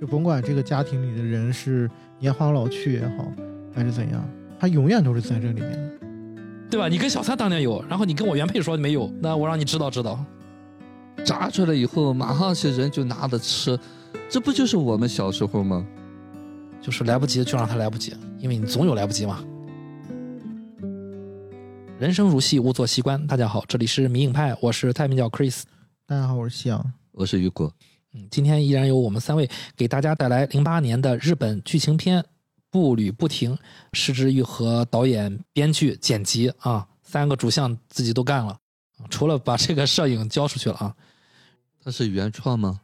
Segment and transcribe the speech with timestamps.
[0.00, 3.30] 就甭管这个家庭里的人是年华老去也好，
[3.74, 4.26] 还是怎样，
[4.58, 5.90] 他永远都是在这里面的。
[6.70, 6.88] 对吧？
[6.88, 10.24] 你跟小三当年有，然后你跟我原配说没有，那我让你知道知道。
[11.22, 13.78] 炸出来以后，马上些人就拿着吃，
[14.30, 15.86] 这不就是我们小时候吗？
[16.80, 19.44] 就是来不及就让他来不及，因为你总有来不及嘛。
[21.98, 23.26] 人生如戏，勿做戏官。
[23.26, 25.64] 大家好，这里是迷影派，我是太平角 Chris。
[26.06, 26.82] 大家好，我是夕阳。
[27.12, 27.70] 我是雨果。
[28.12, 32.20] 嗯，今天依然由我们三位给大家带来零八年的日本剧情片
[32.68, 33.54] 《步履不停》，
[33.92, 38.58] 石之愈和导演、编剧、剪辑啊，三个主项自己都干了，
[39.08, 40.94] 除了把这个摄影交出去了啊。
[41.84, 42.80] 它是原创吗？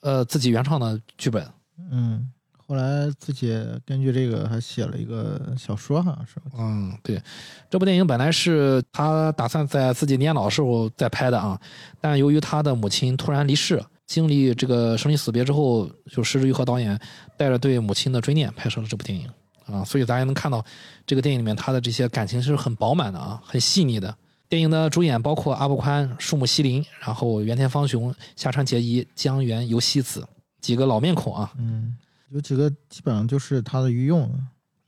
[0.00, 1.50] 呃，自己原创的剧本。
[1.90, 2.30] 嗯，
[2.66, 3.48] 后来自己
[3.86, 6.34] 根据这个还写了一个小说，好像是。
[6.56, 7.20] 嗯，对，
[7.70, 11.58] 这部电影本来是他打算在自己年老时候再拍的啊，
[12.00, 16.98] 但由于他的母亲突然离世，经历这个生离死别之后，就石之予和导演
[17.36, 19.28] 带着对母亲的追念拍摄了这部电影
[19.66, 20.64] 啊，所以大家能看到
[21.06, 24.12] 这个电影里面他的这些感情是很饱满的啊，很细腻的。
[24.48, 30.26] 电影的主演包括阿部宽、树木希林，然后原田芳雄、下川结衣、江原由希子
[30.62, 31.52] 几个老面孔啊。
[31.58, 31.94] 嗯，
[32.30, 34.26] 有几个基本上就是他的御用。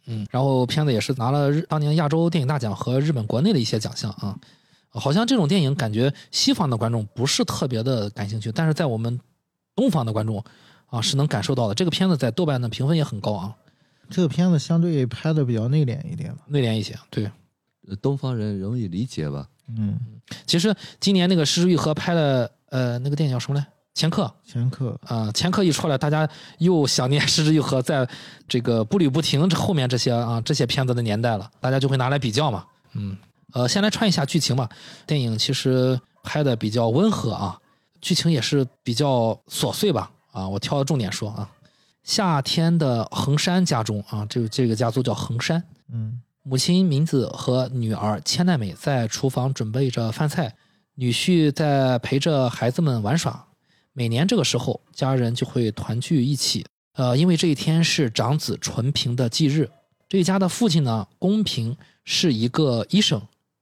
[0.07, 4.35] 嗯，然后片子也是拿了日当年亚洲电影大奖和日本国内的一些奖项啊。
[4.91, 9.19] 好像这种电影感觉西方的观众不是特别的感兴趣，但是在我们
[9.75, 10.45] 东方的观众
[10.87, 11.75] 啊是能感受到的。
[11.75, 13.55] 这个片子在豆瓣的评分也很高啊。
[14.09, 17.31] 这个片子相对拍的比较内敛一点吧，内敛一些，对。
[18.03, 19.49] 东方人容易理解吧？
[19.69, 19.99] 嗯，
[20.47, 23.67] 其实今年那个施之予和拍的呃那个电影叫什么来？
[23.95, 24.33] 前客。
[24.45, 28.09] 前客啊，前客一出来，大家又想念石之予和在
[28.47, 32.65] 这个步履不停这后面这些啊这些片子的年代了，大家就会拿来比较嘛。
[32.93, 33.17] 嗯，
[33.53, 34.69] 呃，先来串一下剧情吧。
[35.07, 37.59] 电影其实拍的比较温和啊，
[38.01, 40.11] 剧情也是比较琐碎吧。
[40.33, 41.51] 啊，我挑重点说啊。
[42.03, 45.63] 夏天的横山家中啊，这这个家族叫横山。
[45.93, 46.21] 嗯。
[46.43, 50.55] 母亲明子和女儿千奈美在厨房准备着饭菜，
[50.95, 53.45] 女婿在陪着孩子们玩耍。
[53.93, 56.65] 每年这个时候，家人就会团聚一起。
[56.95, 59.71] 呃，因为这一天是长子纯平的忌日。
[60.09, 63.21] 这一家的父亲呢，公平是一个医生，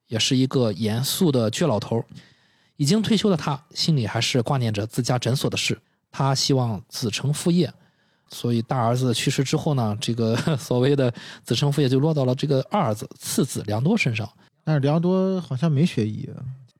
[0.08, 2.04] 也是一个严肃的倔老头。
[2.76, 5.80] 已经退休的他，心里还是挂念着自家诊所的事。
[6.10, 7.72] 他希望子承父业。
[8.30, 11.10] 所以大儿子去世之后呢，这个 所谓的
[11.42, 14.28] 子承父业就落到了这个二儿子次子良多身上。
[14.64, 16.28] 但是良多好像没学医，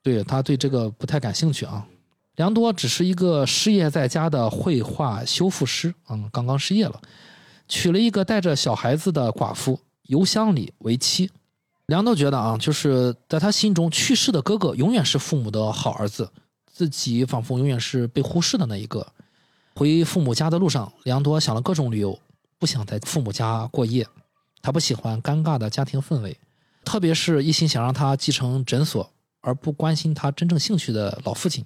[0.03, 1.87] 对他对这个不太感兴趣啊。
[2.37, 7.00] 良多只是一个失业在家的绘画修复师，嗯，刚刚失业了，
[7.67, 11.31] 娶了一个带着小孩子的寡妇油香里为妻。
[11.88, 16.31] 良多觉得啊，就是在他心中去世的哥哥永远是父母的好儿子，
[16.71, 19.06] 自己仿佛永远是被忽视的那一个。
[19.75, 22.19] 回父母家的路上，良多想了各种理由，
[22.59, 24.06] 不想在父母家过夜。
[24.60, 26.38] 他不喜欢尴尬的家庭氛围，
[26.84, 29.10] 特别是一心想让他继承诊所
[29.41, 31.65] 而不关心他真正兴趣的老父亲，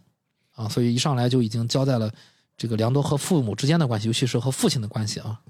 [0.54, 2.08] 啊，所以一上来就已经交代了
[2.56, 5.40] 这个良多和父母之间的关系，尤其是和父亲的关系啊。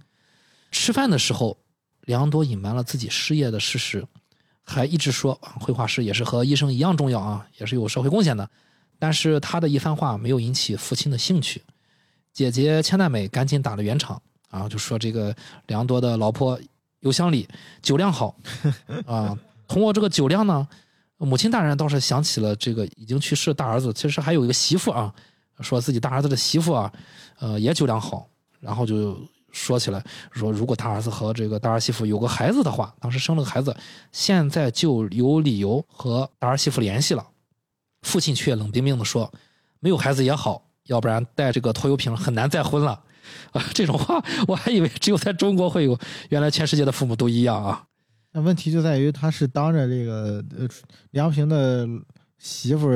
[0.71, 1.59] 吃饭的时候，
[2.01, 4.07] 良多隐瞒了自己失业的事实，
[4.65, 8.49] 还一直说绘画师也是和医生一样重要啊，也是有社会贡献的。
[8.99, 11.63] 但是他的一番话没有引起父亲的兴趣。
[12.33, 14.21] 姐姐千代美赶紧打了圆场，
[14.51, 15.35] 然后就说这个
[15.67, 16.59] 良多的老婆
[17.01, 17.49] 油箱里
[17.83, 18.35] 酒量好
[19.07, 19.37] 啊。
[19.67, 20.67] 通过这个酒量呢，
[21.19, 25.13] 母亲大人倒是想起了这个已经去世大儿子，其实还有一个媳妇啊，
[25.61, 26.93] 说自己大儿子的媳妇啊，
[27.39, 28.27] 呃也酒量好。
[28.61, 29.21] 然后就
[29.53, 30.03] 说起来
[30.33, 33.77] 说，如果大儿子和这个大儿媳妇有个孩子的话，当时生了个孩子，
[34.11, 37.25] 现在就有理由和大儿媳妇联系了。
[38.03, 39.33] 父亲却冷冰冰的说，
[39.79, 40.69] 没有孩子也好。
[40.87, 43.01] 要不然带这个拖油瓶很难再婚了，
[43.53, 45.97] 啊，这种话我还以为只有在中国会有，
[46.31, 47.85] 原来全世界的父母都一样啊。
[48.33, 50.67] 那问题就在于他是当着这个呃
[51.13, 51.87] 梁平的
[52.37, 52.89] 媳妇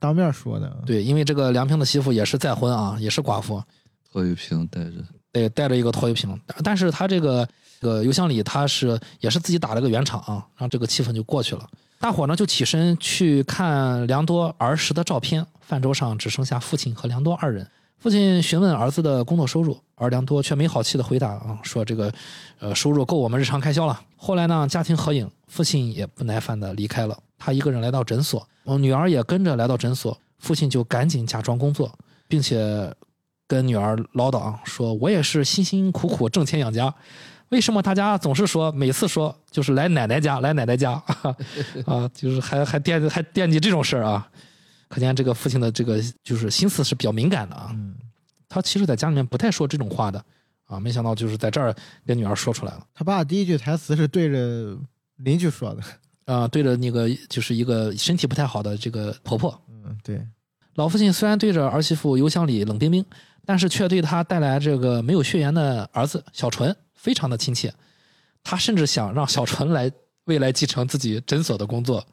[0.00, 0.82] 当面说的。
[0.84, 3.62] 对，因为这个梁平的媳妇也是再婚啊，也是寡妇。
[4.10, 4.96] 拖油瓶带着，
[5.38, 7.48] 对，带着一个拖油瓶，但是他这个
[7.80, 11.68] 这个邮箱里他是也是自己打了个圆场啊，让这个气氛就过去了。
[12.00, 15.46] 大伙呢就起身去看良多儿时的照片。
[15.60, 17.68] 饭桌上只剩下父亲和良多二人。
[17.98, 22.12] 父亲询问儿子的工作收入，而良多却没好气的回答啊，说这个，
[22.58, 24.00] 呃，收入够我们日常开销了。
[24.16, 27.18] 后来呢，家庭合影，父亲也不耐烦的离开了。
[27.38, 28.48] 他一个人来到诊所，
[28.78, 30.18] 女儿也跟着来到诊所。
[30.38, 31.92] 父亲就赶紧假装工作，
[32.28, 32.94] 并且
[33.48, 36.94] 跟女儿唠叨啊，说我也是辛辛苦苦挣钱养家。
[37.48, 40.92] 为什么大家总是说每次说就是来奶奶家，来奶奶家
[41.86, 44.28] 啊，就是还还惦还惦记这种事儿啊？
[44.88, 47.74] 可见这个父亲的这个就是心思是比较敏感的啊。
[48.48, 50.24] 他其实在家里面不太说这种话的
[50.66, 51.74] 啊，没想到就是在这儿
[52.06, 52.86] 跟女儿说出来了。
[52.94, 54.78] 他爸第一句台词是对着
[55.16, 55.82] 邻居说的。
[56.28, 60.20] 啊、对着那个就是一个身体不太好的这个婆婆，嗯，对，
[60.74, 63.02] 老父亲虽然对着儿媳妇邮箱里冷冰冰，
[63.48, 67.72] 但是却对他带来这个没有血缘的儿子小纯非常的亲切。
[68.44, 69.90] 他甚至想让小纯来
[70.24, 72.06] 未来继承自己诊所的工作，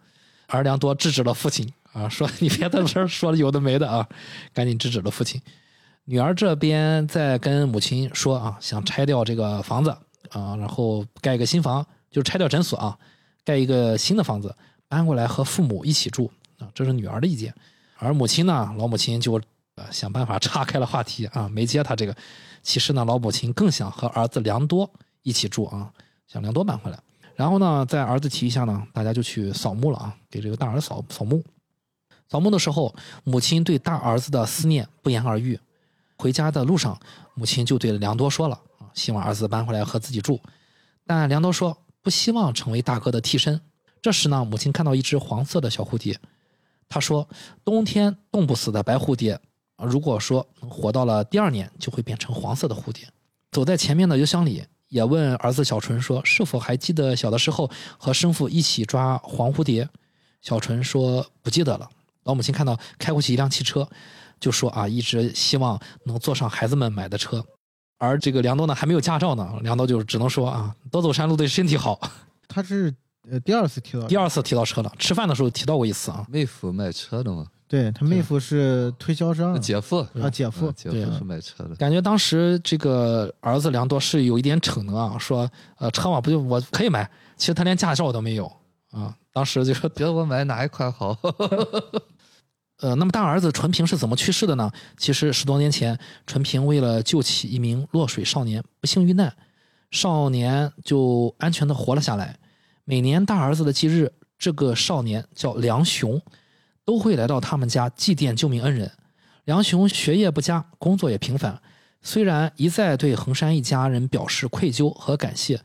[0.48, 4.08] 而良多制止了父亲啊，说你别在这儿说了有的没的啊，
[4.56, 5.42] 赶紧制止了父亲。
[6.06, 9.90] 女儿这边在跟母亲说啊，想拆掉这个房子
[10.30, 12.98] 啊，然后盖个新房，就拆掉诊所啊，
[13.44, 14.56] 盖一个新的房子，
[14.88, 17.54] 搬过来和父母一起住啊，这是女儿的意见。
[17.98, 19.42] 而母亲呢，老母亲就
[19.76, 22.16] 呃想办法岔开了话题啊，没接他这个。
[22.62, 24.90] 其实呢，老母亲更想和儿子良多
[25.22, 25.92] 一起住啊，
[26.28, 27.00] 想良多搬回来。
[27.36, 31.44] 然后呢，在儿子提议下呢，大家就去扫墓了啊，给这个大儿扫扫墓。
[32.30, 35.60] 扫墓的时候，母亲对大儿子的思念不言而喻。
[36.18, 36.98] 回家的路上，
[37.34, 40.40] 母亲就对良多说了啊，希望儿子搬回来和自己住。
[41.06, 43.60] 但良多说不希望成为大哥的替身。
[44.02, 46.18] 这时呢，母亲看到一只黄色的小蝴蝶，
[46.88, 47.28] 她说
[47.66, 49.40] ：“冬天冻不死的白蝴蝶，
[49.78, 53.08] 如果说能活到了第二年，就会变成黄色的蝴蝶。”
[53.52, 59.88] 走在前面的邮箱里，也问儿子小纯说：“是否还记得小的时候和生父一起抓黄蝴蝶？”
[60.42, 61.90] 小纯说：“不记得了。”
[62.26, 63.88] 老母亲看到开过去一辆汽车，
[64.40, 67.44] 就说：“啊，一直希望能坐上孩子们买的车。”
[67.98, 72.00] 而这个梁多呢，还没有驾照呢，梁多就只能说：“啊，多走山路对身体好。
[72.48, 72.94] 他是
[73.30, 76.26] 呃第二次提”到第，二次提到车了，吃饭的时候提到过一次啊。
[76.30, 81.76] 妹夫卖车的嘛，对他妹夫是推销商，姐夫啊姐夫嗯姐夫是卖车的。
[81.76, 88.46] 感觉当时这个儿子梁多是有一点逞能啊，说呃车嘛不就我可以买，其实他连驾照都没有
[88.92, 89.16] 啊。
[89.34, 91.18] 当时就说觉得我买哪一款好？
[92.82, 94.70] 呃，那么大儿子纯平是怎么去世的呢？
[94.98, 95.98] 其实十多年前，
[96.28, 99.34] 纯平为了救起一名落水少年，不幸遇难，
[99.92, 102.38] 少年就安全的活了下来。
[102.84, 106.22] 每年大儿子的忌日，这个少年叫梁雄，
[106.86, 108.92] 都会来到他们家祭奠救命恩人。
[109.44, 111.62] 梁雄学业不佳，工作也平凡，
[112.02, 115.60] 虽然一再对衡山一家人表示愧疚和感谢，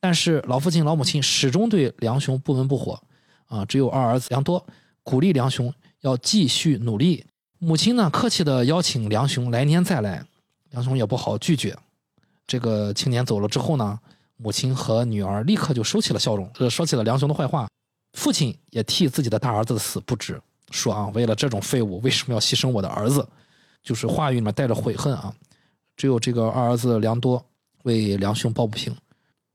[0.00, 3.00] 但是老父亲老母亲始终对梁雄不温不火。
[3.46, 4.64] 啊，只有二儿子梁多
[5.02, 7.26] 鼓励梁雄要继续努力。
[7.58, 10.24] 母亲呢，客气的邀请梁雄来年再来，
[10.70, 11.76] 梁雄也不好拒绝。
[12.46, 13.98] 这个青年走了之后呢，
[14.36, 17.68] 母亲和女儿立刻就收起了笑容，呃，说起了梁雄的坏话。
[18.14, 20.40] 父亲也替自己的大儿子的死不值，
[20.70, 23.26] 说啊，为了这种废物，为什么要牺牲我的儿子？
[23.82, 25.34] 就是话语里面带着悔恨啊。
[25.96, 27.44] 只有这个二儿子梁多
[27.82, 28.94] 为梁兄抱不平。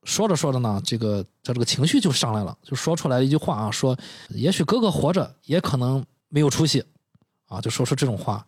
[0.04, 3.98] 说着说着呢，这个他这个情绪就上来了，就说出来一句话啊，说
[4.30, 6.84] 也许哥哥活着，也可能没有出息，
[7.48, 8.46] 啊，就说出这种话。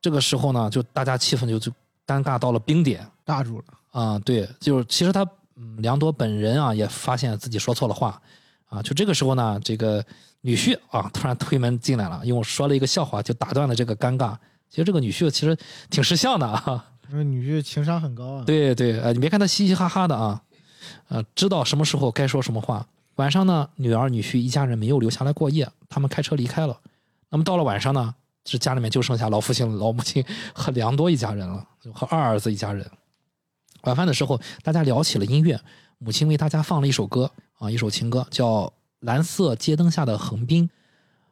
[0.00, 1.70] 这个时候呢，就大家气氛就就
[2.06, 3.64] 尴尬到了冰点尬住了。
[3.90, 4.18] 啊。
[4.20, 5.26] 对，就是其实他
[5.56, 8.20] 嗯梁多本人啊也发现自己说错了话
[8.66, 8.82] 啊。
[8.82, 10.02] 就这个时候呢，这个
[10.46, 14.36] 女婿啊突然推门进来了，用说了一个笑话就打断了这个尴尬。
[14.68, 15.56] 其实这个女婿其实
[15.88, 16.84] 挺识相的啊。
[17.10, 20.42] 因为女婿情商很高啊。，对对，呃，你别看他嘻嘻哈哈的啊，
[21.08, 22.86] 呃，知道什么时候该说什么话。
[23.16, 26.78] 晚上呢，女儿、女婿一家人没有留下来过夜，他们开车离开了。
[27.30, 28.14] 那么到了晚上呢，
[28.44, 32.86] 这家里面就剩下老父亲、老母亲和梁多一家人了，和二儿子一家人。
[33.84, 35.58] 晚饭的时候，大家聊起了音乐，
[35.98, 38.62] 母亲为大家放了一首歌啊，一首情歌，叫
[39.04, 40.68] 《蓝色街灯下的横滨》。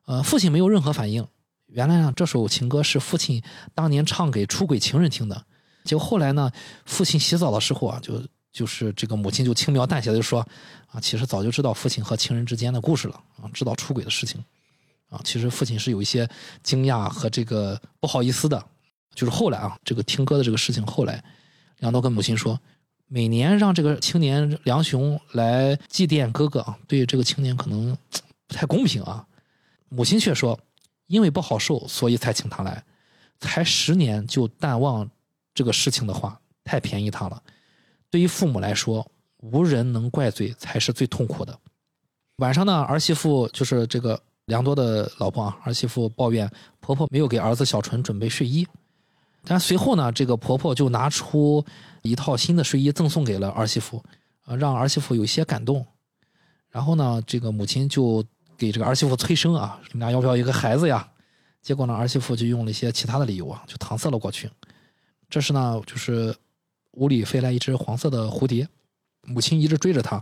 [0.04, 1.26] 呃，父亲没有任何反应。
[1.66, 3.42] 原来呢，这首情歌是父亲
[3.74, 5.44] 当年唱给出轨情人听的。
[5.84, 6.50] 结果后来呢，
[6.84, 10.46] 父亲洗澡的时候啊，就就是这个母亲就轻描淡写的就说
[10.88, 14.44] 啊，其实早就知道父亲和情人之间的故事了啊，知道出轨的事情
[15.08, 15.20] 啊。
[15.24, 16.28] 其实父亲是有一些
[16.62, 18.62] 惊讶和这个不好意思的。
[19.14, 21.22] 就是后来啊，这个听歌的这个事情，后来
[21.78, 22.58] 梁多跟母亲说，
[23.14, 27.94] 每年让这个青年梁雄来祭奠哥哥，对这个青年可能
[28.46, 29.22] 不太公平啊。
[29.90, 30.58] 母亲却说，
[31.08, 32.82] 因为不好受，所以才请他来，
[33.38, 35.06] 才十年就淡忘
[35.52, 37.42] 这个事情的话，太便宜他了。
[38.08, 39.06] 对于父母来说，
[39.42, 41.54] 无人能怪罪才是最痛苦的。
[42.36, 46.50] 晚上呢，儿媳妇就是这个梁多的老婆啊，儿媳妇抱怨
[46.80, 48.66] 婆婆没有给儿子小纯准备睡衣。
[49.44, 51.62] 但随后呢，这个婆婆就拿出
[52.02, 54.02] 一套新的睡衣赠送给了儿媳妇，
[54.44, 55.86] 啊，让儿媳妇有些感动。
[56.68, 58.24] 然后呢，这个母亲就
[58.56, 61.08] 给这个儿媳妇催生啊，你们俩要不要一个孩子呀？
[61.60, 64.50] 结果呢，儿媳妇就用了一些其他的理由啊，就搪塞了过去。
[65.30, 66.34] 这时呢，就是
[66.92, 68.68] 屋里飞来一只黄色的蝴蝶，
[69.26, 70.20] 母亲一直追着它。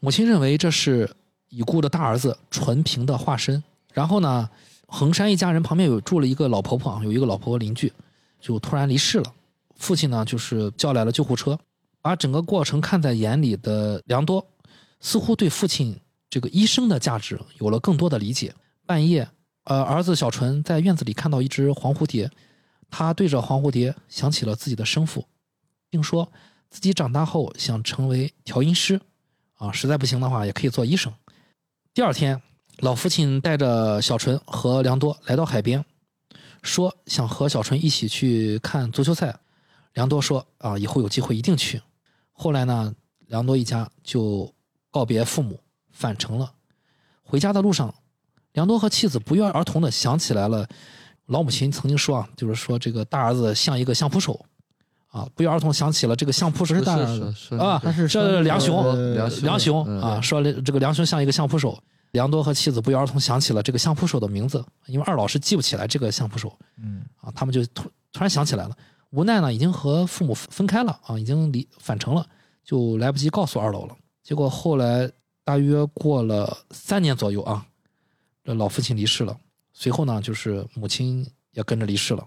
[0.00, 1.08] 母亲认为这是
[1.50, 3.62] 已故的大儿子纯平的化身。
[3.92, 4.48] 然后呢，
[4.86, 7.92] 衡山一家人旁边有住了一个老婆婆啊，有一个老婆婆邻居，
[8.40, 9.34] 就突然离世了。
[9.82, 11.58] 父亲呢就是叫来了救护车，
[12.00, 14.46] 把整个过程看在眼里的良多，
[15.00, 15.98] 似乎对父亲
[16.30, 18.54] 这个医生的价值有了更多的理解。
[18.86, 19.28] 半夜，
[19.64, 22.30] 呃，儿子小纯在院子里看到一只黄蝴蝶，
[22.90, 25.26] 他对着黄蝴蝶想起了自己的生父，
[25.90, 26.30] 并说
[26.70, 29.00] 自己长大后想成为调音师，
[29.58, 31.12] 啊，实在不行的话也可以做医生。
[31.92, 32.40] 第二天，
[32.78, 35.84] 老父亲带着小纯和良多来到海边，
[36.62, 39.36] 说想和小纯一起去看足球赛。
[39.94, 41.80] 良多说啊，以后有机会一定去。
[42.32, 42.94] 后来呢，
[43.26, 44.52] 梁多一家就
[44.90, 46.52] 告别父母，返程了。
[47.22, 47.94] 回家的路上，
[48.52, 50.66] 梁多和妻子不约而同的想起来了
[51.26, 54.44] 老母亲曾经说啊，就是说这个大儿子像一个相扑手，
[55.08, 61.78] 啊，不约而同想起了这个相扑手不是大儿是子是啊他是这梁雄呃梁雄梁雄嗯啊，说这个梁雄像一个相扑手。
[62.12, 68.76] 梁多和妻子不约而同想起了这个相扑手的名字，因为二老是记不起来这个相扑手嗯啊，他们就突突然想起来了。
[69.12, 72.26] 无奈呢，已经和父母分开了啊，已经离返程了，
[72.64, 73.94] 就来不及告诉二老了。
[74.22, 75.10] 结果后来
[75.44, 77.66] 大约过了三年左右啊，
[78.42, 79.38] 这老父亲离世了，
[79.74, 82.26] 随后呢，就是母亲也跟着离世了，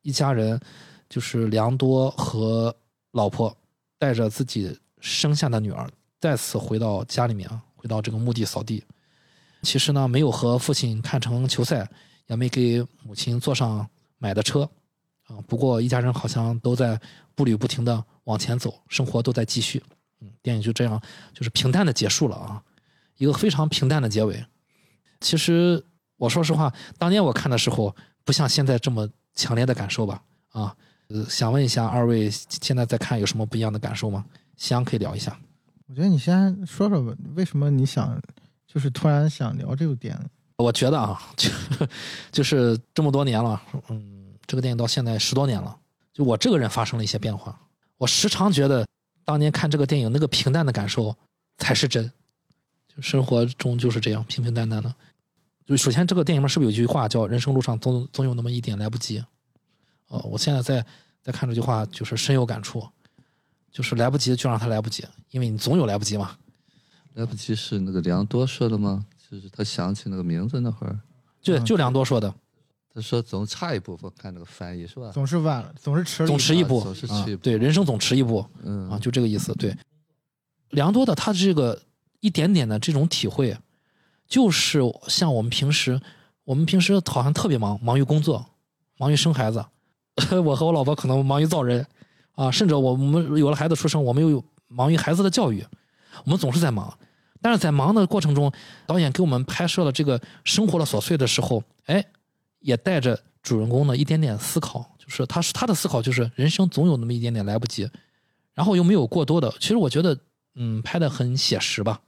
[0.00, 0.58] 一家人
[1.06, 2.74] 就是梁多和
[3.10, 3.54] 老婆
[3.98, 5.86] 带着自己生下的女儿
[6.18, 8.82] 再次回到家里面啊，回到这个墓地扫地。
[9.60, 11.86] 其实呢，没有和父亲看成球赛，
[12.26, 13.86] 也没给母亲坐上
[14.16, 14.68] 买的车，
[15.32, 17.00] 啊，不过一家人好像都在
[17.34, 19.82] 步履不停的往前走，生活都在继续。
[20.20, 21.00] 嗯，电影就这样
[21.32, 22.62] 就是平淡的结束了啊，
[23.16, 24.44] 一个非常平淡的结尾。
[25.20, 25.82] 其实
[26.16, 30.22] 我说实话，当年我看的时候，不像现在这么强烈的感受吧？
[30.50, 30.76] 啊，
[31.08, 34.24] 呃，想问一下二位，现在在看有什么不一样的感受吗？
[34.56, 35.36] 夕阳可以聊一下。
[35.88, 38.20] 我觉得你先说说吧，为什么你想
[38.66, 40.30] 就是突然想聊这部电影？
[40.56, 41.50] 我觉得啊，就
[42.30, 45.76] 就是这么多年了，嗯，这个电影到现在十多年了，
[46.12, 47.58] 就我这个人发生了一些变化。
[47.98, 48.86] 我时常觉得，
[49.24, 51.14] 当年看这个电影那个平淡的感受
[51.58, 52.10] 才是真，
[52.88, 54.94] 就生活中就是这样平平淡淡的。
[55.64, 59.24] 就首先，这个电影里面是不是有句话叫“人生路上总总有那么一点来不及”？
[60.08, 60.84] 哦，我现在在
[61.22, 62.86] 在看这句话，就是深有感触，
[63.70, 66.36] 就是来不及就让它来不及，因为你总有来不及嘛。
[67.14, 69.06] 来不及是那个梁多说的吗？
[69.30, 71.00] 就是他想起那个名字那会儿，
[71.40, 72.34] 就嗯就梁多说的，
[72.94, 75.10] 他说总差一步，我看那个翻译是吧？
[75.12, 78.44] 总是晚了，总是迟总迟一步总是迟啊一步对，人生总迟一步。
[78.62, 79.54] 嗯啊，就这个意思。
[79.54, 79.74] 对，
[80.70, 81.80] 良多的他这个
[82.20, 83.56] 一点点的这种体会，
[84.28, 86.00] 就是像我们平时，
[86.44, 88.44] 我们平时好像特别忙，忙于工作，
[88.98, 89.64] 忙于生孩子。
[90.44, 91.86] 我和我老婆可能忙于造人
[92.32, 95.64] 啊，甚至我们有了孩子出生，我们又有忙于孩子的教育，
[96.24, 96.92] 我们总是在忙。
[97.40, 98.52] 但是在忙的过程中，
[98.86, 102.04] 导演给我们拍摄了这个生活的琐碎的时候，哎，
[102.62, 107.88] 也带着主人公的一点点思考，就是他是他的思考就是人生总有那么一点点来不及，
[108.54, 109.52] 然后又没有过多的。
[109.60, 110.18] 其实我觉得，
[110.54, 112.00] 嗯，拍的很写实吧，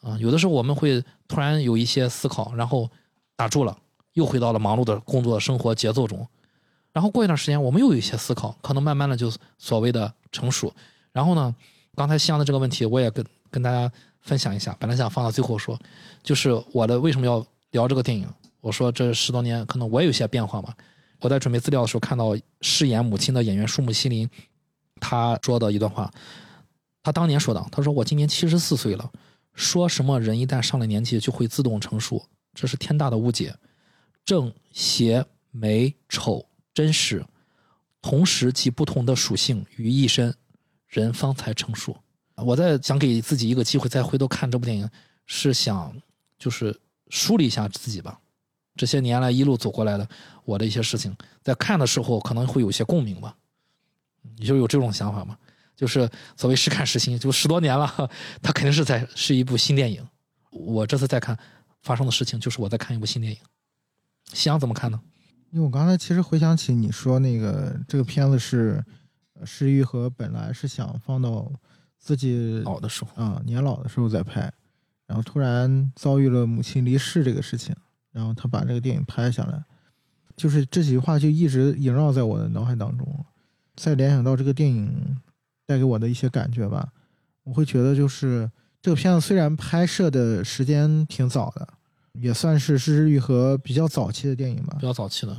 [0.00, 2.90] 啊，有的时候我们会突然有一些思考，然后
[3.36, 3.76] 打住了，
[4.12, 6.26] 又回到了忙碌的工作生活节奏中，
[6.92, 10.72] 然后过一段时间我们又有一些思考，可能慢慢的就所谓的成熟。
[11.12, 11.54] 然后呢，
[11.94, 13.90] 刚才夕阳的这个问题，我也跟跟大家
[14.20, 15.76] 分享一下，本来想放到最后说，
[16.22, 18.28] 就是我的为什么要聊这个电影？
[18.64, 20.74] 我说这十多年可能我也有些变化嘛。
[21.20, 24.26] 我在准备资料的时候看到饰演母亲的演员树木希林，
[24.98, 26.10] 他说的一段话，
[27.02, 29.12] 他当年说的，他说我今年七十四岁了，
[29.52, 33.54] 说什么人一旦上了年纪就会自动成熟，这是天大的误解。
[34.24, 37.22] 正邪美丑真实，
[38.00, 40.34] 同时集不同的属性于一身，
[40.88, 41.94] 人方才成熟。
[42.36, 44.88] 我在想给自己一个机会，再回头看这部电影，
[45.26, 45.94] 是想
[46.38, 46.80] 就是
[47.10, 48.18] 梳理一下自己吧。
[48.74, 50.08] 这些年来一路走过来的
[50.44, 53.36] 我的一些事情，在看的时候可能会有一些共鸣吧。
[54.38, 55.36] 你就有这种想法吗？
[55.76, 57.86] 就是所谓时看时新，就十多年了，
[58.40, 60.06] 它肯定是在是一部新电影。
[60.50, 61.36] 我这次再看
[61.82, 63.38] 发生的事情，就是我在看一部新电影。
[64.32, 65.00] 夕阳怎么看呢？
[65.50, 68.84] 因为我刚才其实回想起你说那个这个片子是，
[69.34, 71.52] 呃施玉和本来是想放到
[71.98, 74.52] 自己老的时候，啊、年老的时候再拍，
[75.06, 77.74] 然后突然遭遇了母亲离世这个事情，
[78.14, 79.62] 然后他把这个电影拍下来，
[80.36, 83.06] 就是这几句话就一直萦绕在我的脑海当中。
[83.74, 85.20] 再联想到这个电影
[85.66, 86.92] 带给我的一些感觉吧，
[87.42, 88.48] 我会觉得就是
[88.80, 91.68] 这个片子虽然拍摄的时间挺早的，
[92.12, 95.36] 也算是失之愈合比较早期的电影吧比，较早期的，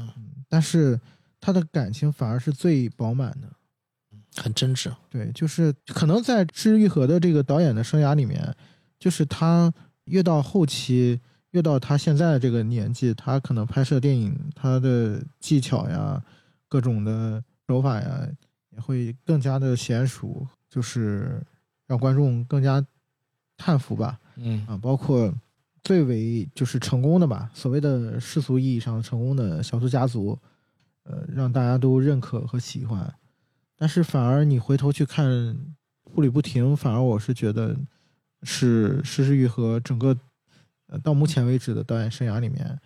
[0.50, 1.00] 但是
[1.39, 3.48] 他的感情反而是最饱满的。
[4.38, 4.94] 很真挚。
[5.10, 8.53] 对，就是可能在失之愈合的这个导演的生涯里面，
[9.00, 9.74] 就是他
[10.08, 11.22] 越到后期，
[11.55, 16.21] 越到他现在这个年纪，他可能拍摄电影，他的技巧呀、
[16.67, 18.27] 各种的手法呀，
[18.71, 21.41] 也会更加的娴熟，就是
[21.88, 22.85] 让观众更加
[23.55, 24.19] 叹服吧。
[24.35, 25.33] 嗯啊，包括
[25.81, 30.38] 最为就是成功的吧，所谓的世俗意义上成功的小偷家族，
[31.03, 33.13] 呃，让大家都认可和喜欢。
[33.77, 35.57] 但是反而你回头去看
[36.13, 37.77] 步履不停，反而我是觉得
[38.43, 40.17] 是石之愈和整个
[40.88, 42.80] 呃到目前为止的导演生涯里面，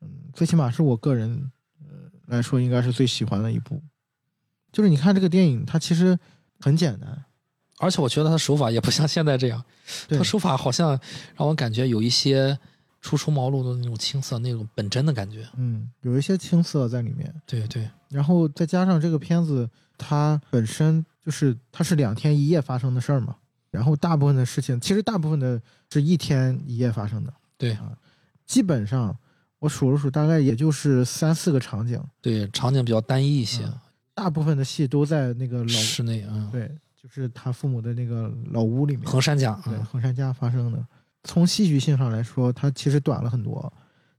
[0.00, 3.82] 嗯，最起码是我个人呃来说，应该是最喜欢的一部。
[4.72, 6.18] 就是你看这个电影，它其实
[6.58, 7.24] 很简单，
[7.78, 9.64] 而且我觉得他手法也不像现在这样，
[10.08, 10.98] 对他手法好像
[11.36, 12.58] 让我感觉有一些
[13.00, 15.46] 初出茅庐的那种青涩，那种本真的感觉。
[15.56, 17.32] 嗯，有一些青涩在里面。
[17.46, 23.36] 对对，然后再加上这个片子，它本身就是它是两天一夜发生的事儿嘛，
[23.74, 27.92] 然后大部分的事情，其实大部分的是一天一夜发生的，对啊，
[28.46, 29.16] 基本上
[29.58, 33.74] 我数了数，大概也就是三四个场景，对，场景比较单一一些，嗯
[34.14, 40.86] 大部分的戏都在那个老室内嗯，对，就是他父母的那个老屋里面，衡山家，对嗯衡山家发生的。
[41.24, 43.72] 从戏剧性上来说，它其实短了很多，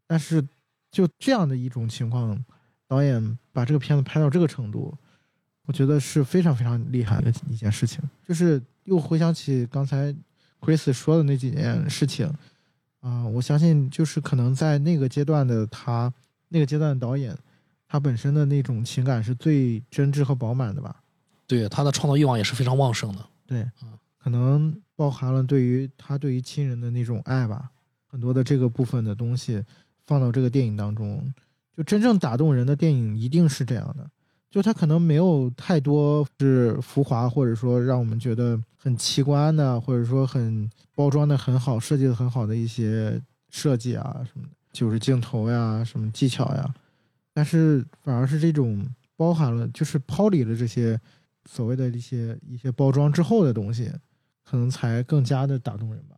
[0.06, 0.46] 但是
[0.92, 2.38] 就这样的一种情况，
[2.88, 4.94] 导演把这个片子拍到这个程度，
[5.66, 8.02] 我觉得是非常非常厉害的一件事情。
[8.28, 10.16] 就是又回想起刚才
[10.60, 12.32] Chris 说的那几件事情，
[13.02, 16.12] 啊、我相信就是可能在那个阶段的他，
[16.50, 17.38] 那个阶段的导演，
[17.88, 21.04] 他本身的那种情感是最真挚和饱满的吧。
[21.46, 23.24] 对他的创作欲望也是非常旺盛的。
[23.46, 27.70] 对嗯，可能包含了对于他对于亲人的那种爱吧，
[28.08, 29.64] 很多的这个部分的东西
[30.08, 31.32] 放到这个电影当中，
[31.78, 34.10] 就真正打动人的电影一定是这样的，
[34.56, 46.74] 就它可能没有太多是浮华，或者说让我们觉得很奇观的，或者说很包装的很好、设计的很好的一些设计啊什么的，就是镜头呀、什么技巧呀，
[47.34, 50.98] 但是反而是这种包含了，就是抛离了这些
[51.44, 53.92] 所谓的一些一些包装之后的东西，
[54.46, 56.16] 可能才更加的打动人吧。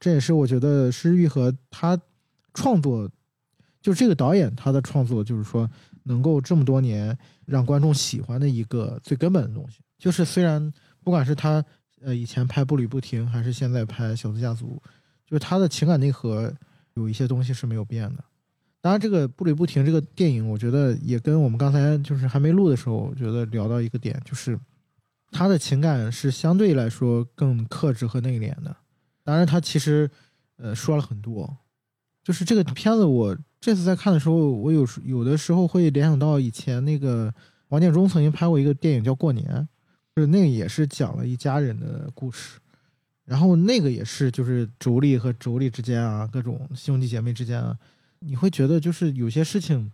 [0.00, 1.96] 这也是我觉得施玉和他
[2.52, 3.08] 创作，
[3.80, 5.70] 就这个导演他的创作，就是说
[6.04, 9.80] 能够这么多年让观众喜欢的一个最根本的东西。
[9.98, 11.64] 就是虽然不管是他
[12.00, 14.80] 呃以前拍《步履不停》，还是现在拍《小资家族》，
[15.26, 16.52] 就是他的情感内核
[16.94, 18.24] 有一些东西是没有变的。
[18.80, 24.58] 当然，这个《步履不停》这个电影，我觉得也跟我们刚才就是还没录的时候，我觉得聊到一个点，就是
[25.32, 28.76] 他的情感是相对来说更克制和内敛的。
[29.24, 30.08] 当然，他其实
[30.58, 31.58] 呃说了很多，
[32.22, 37.32] 就是这个片子，我这次在看的时候，我有时有的时候会联想到以前那个
[37.68, 39.46] 王建中曾经拍过一个电影叫《过年》，
[40.14, 42.58] 就是那个也是讲了一家人的故事。
[43.24, 47.76] 然后那个也是，就是妯娌和妯娌之间啊，各种兄弟姐妹之间啊，
[48.20, 49.92] 你会觉得就是有些事情，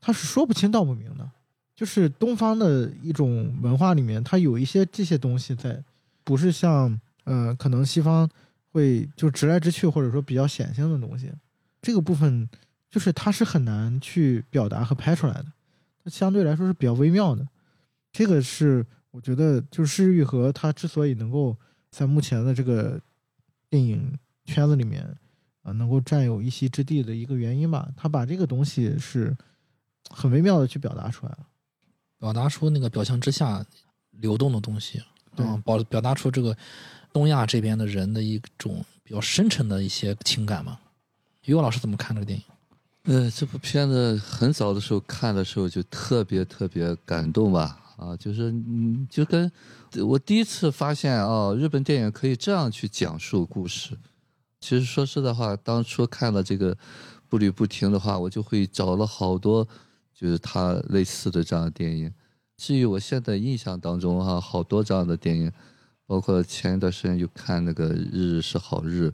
[0.00, 1.30] 它是说不清道不明的。
[1.74, 5.82] 就是东方的一种文化里面，它有一些这些东西在，
[6.24, 8.28] 不是像呃，可能西方
[8.72, 11.32] 会就直来直去，或者说比较显性的东西。
[11.80, 12.48] 这个部分
[12.90, 15.46] 就是它是很难去表达和拍出来的，
[16.02, 17.46] 它相对来说是比较微妙的。
[18.12, 21.56] 这个是我觉得就是施玉和他之所以能够
[21.90, 23.00] 在目前的这个
[23.68, 25.04] 电影圈子里面
[25.62, 27.88] 啊、能够占有一席之地的一个原因吧。
[27.96, 29.36] 他把这个东西是
[30.08, 31.46] 很微妙的去表达出来了。
[32.18, 33.64] 表达出那个表象之下
[34.10, 35.00] 流动的东西，
[35.36, 36.56] 对嗯，表表达出这个
[37.12, 40.78] 东亚这边的人的一种比较深沉的一些情感嘛。
[41.44, 42.44] 于果老师怎么看这个电影？
[43.08, 49.50] 呃，这部片子很早的时候看的时候就特别特别感动吧，啊，就是嗯，就跟
[50.06, 53.96] 我第一次发现啊，日本电影可以这样去讲述故事。
[54.60, 56.76] 其实说实在话，当初看了这个
[57.30, 59.66] 步履不停的话，我就会找了好多
[60.14, 62.12] 就是他类似的这样的电影。
[62.58, 65.50] 至于我现在印象当中哈、好多这样的电影，
[66.06, 69.06] 包括前一段时间又看那个《日日是好日》，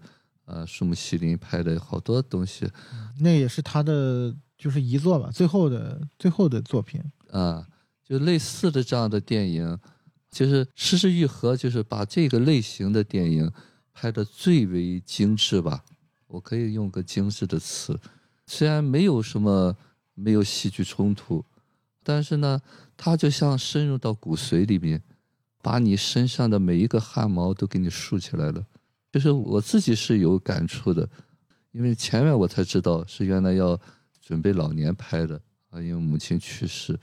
[0.47, 2.71] 呃，树木希林拍的好多东西，
[3.21, 7.03] 那也是他的就是遗作吧，最后的最后的作品。
[7.31, 7.67] 啊，
[8.05, 9.79] 就类似的这样的电影，
[10.31, 13.51] 就是失之愈合，就是把这个类型的电影
[13.93, 15.85] 拍的最为精致吧。
[16.27, 17.99] 我可以用个精致的词，
[18.47, 19.77] 虽然没有什么
[20.15, 21.45] 没有戏剧冲突，
[22.03, 22.61] 但是呢，
[22.97, 25.03] 它就像深入到骨髓里面，
[25.63, 28.67] 把你身上的每一个汗毛都给你竖起来了。
[29.15, 31.09] 就是我自己是有感触的，
[31.71, 33.81] 因为前面我才知道是原来要
[34.21, 36.99] 准备老年拍的啊，因为母亲去世，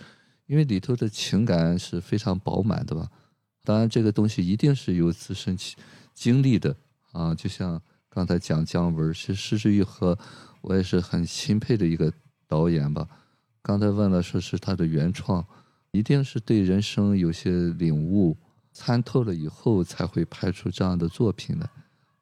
[0.46, 3.10] 因为里头的情感是非常饱满的吧。
[3.64, 5.58] 当然，这个东西一定是有自身
[6.14, 6.76] 经历的
[7.14, 10.20] 啊，就像刚才讲姜文，其实失之愈合，
[10.60, 12.12] 我也是很钦佩的一个
[12.46, 13.08] 导演吧。
[13.62, 15.48] 刚才问了说是他的原创，
[15.92, 18.36] 一定是对人生有些领悟、
[18.74, 21.70] 参透了以后，才会拍出这样的作品的。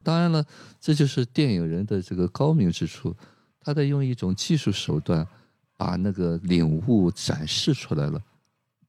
[0.02, 0.44] 当然了，
[0.80, 3.14] 这就是电影人的这个高明之处，
[3.60, 5.26] 他在用一种技术手段
[5.76, 8.20] 把那个领悟展示出来了。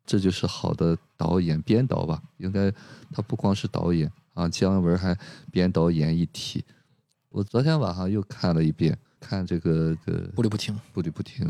[0.06, 2.21] 这就是好的导演编导吧？
[2.38, 2.71] 应该
[3.12, 5.17] 他不光是导演啊，姜文还
[5.52, 6.65] 编导演一体。
[7.30, 10.78] 我昨天晚上又看了一遍，看这个呃不离不听。
[10.91, 11.45] 不离不听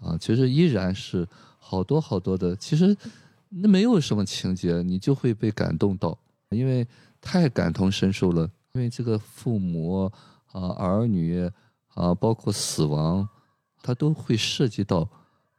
[0.00, 1.26] 啊，其实依然是
[1.58, 2.96] 好多好多的，其实
[3.48, 6.16] 那没有什么情节，你就会被感动到，
[6.50, 6.86] 因为
[7.20, 8.50] 太感同身受了。
[8.74, 10.10] 因为这个父母
[10.52, 11.50] 啊、儿女
[11.88, 13.28] 啊，包括死亡，
[13.82, 15.06] 它都会涉及到，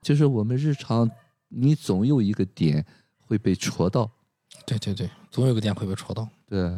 [0.02, 1.10] 就是我们日常，
[1.50, 2.84] 你总有一个点
[3.20, 4.10] 会被戳到，
[4.66, 6.28] 对对对，总有个点会被戳到。
[6.48, 6.76] 对，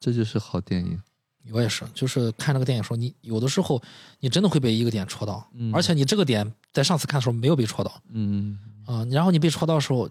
[0.00, 1.00] 这就是好电影。
[1.52, 3.80] 我也是，就是看这个电影的时候，你有的时候
[4.18, 10.10] 你真的会被一个点戳到，嗯而且你这个点在上次看的时候没有被戳到嗯，啊、然后你被戳到的时候，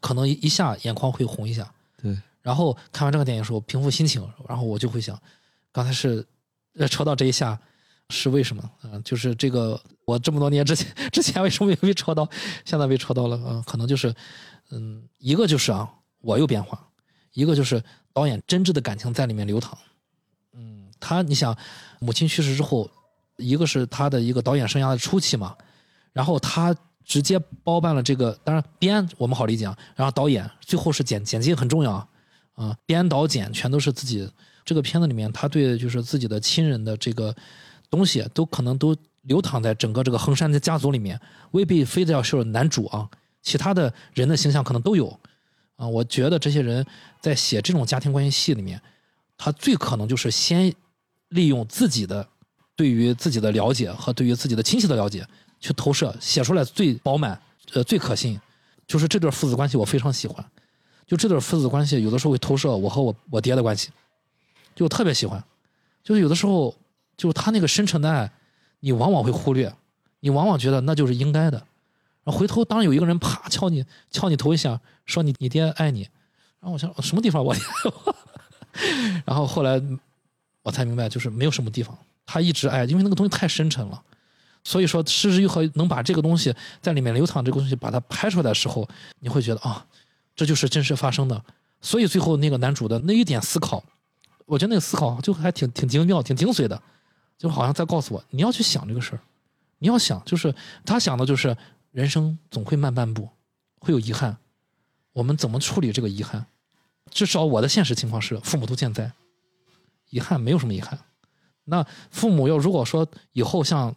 [0.00, 5.18] 可能一下眼眶会红一下，对，然后看完这个电影的时候平复心情，然后我就会想，
[5.72, 6.24] 刚才是
[6.78, 7.58] 呃戳到这一下
[8.10, 8.70] 是为什么？
[8.82, 12.28] 嗯、就是这个我这么多年之前 之前为什么没被戳到，
[12.66, 14.14] 现在被戳到了嗯、可能就是
[14.70, 16.86] 嗯，一个就是啊我有变化，
[17.32, 19.78] 一个就是导演真挚的感情在里面流淌。
[20.52, 21.56] 嗯，他你想，
[21.98, 22.90] 母亲去世之后，
[23.38, 25.56] 一个是他的一个导演生涯的初期嘛，
[26.12, 32.08] 然后他直接包办了这个，当然编我们好理解啊，然后导演最后是剪剪辑很重要啊，
[32.54, 34.28] 啊，编导剪全都是自己。
[34.64, 37.36] 这个片子里面，他对就是自己的亲人的这个
[37.90, 43.06] 东西，都可能都流淌在整个这个衡山的家族里面，未必非得要是男主啊，
[43.42, 45.20] 其他的人的形象可能都有
[45.76, 45.86] 啊。
[45.86, 46.82] 我觉得这些人
[47.20, 48.80] 在写这种家庭关系戏里面，
[49.36, 50.74] 他最可能就是先
[51.28, 52.26] 利用自己的
[52.74, 55.26] 对于自己的了解和对于自己的亲戚的了解
[55.60, 57.38] 去投射，写出来最饱满，
[57.74, 58.40] 呃，最可信。
[58.86, 60.42] 就是这对父子关系，我非常喜欢。
[61.06, 63.90] 就这对父子关系，有的时候会投射我和我我爹的关系，
[64.74, 65.42] 就特别喜欢。
[66.02, 66.74] 就是有的时候，
[67.16, 68.30] 就是他那个深沉的爱，
[68.80, 69.74] 你往往会忽略，
[70.20, 71.58] 你往往觉得那就是应该的。
[72.24, 76.00] 然后回头，当有一个人啪敲你敲你头一下，说你你爹爱你，
[76.60, 77.62] 然后我想什么地方我爹，
[79.26, 79.82] 然后后来
[80.62, 84.02] 我才明白，就是没有什么地方，他一直爱，因为那个东西太深沉了。
[84.66, 88.88] 所以说，《失之愈合》能把这个东西在里面流淌，这个东西把它拍出来的时候，
[89.20, 89.86] 你会觉得啊，
[90.34, 91.44] 这就是真实发生的。
[91.80, 93.84] 所以最后那个男主的那一点思考，
[94.46, 96.82] 我觉得那个思考就还挺挺精妙、挺精髓的，
[97.36, 99.20] 就好像在告诉我，你要去想这个事儿，
[99.78, 101.56] 你要想，就是他想的就是
[101.90, 103.28] 人生总会慢半步，
[103.80, 104.36] 会有遗憾，
[105.12, 106.46] 我们怎么处理这个遗憾？
[107.10, 109.12] 至少我的现实情况是，父母都健在，
[110.08, 110.98] 遗憾没有什么遗憾。
[111.64, 113.94] 那父母要如果说以后像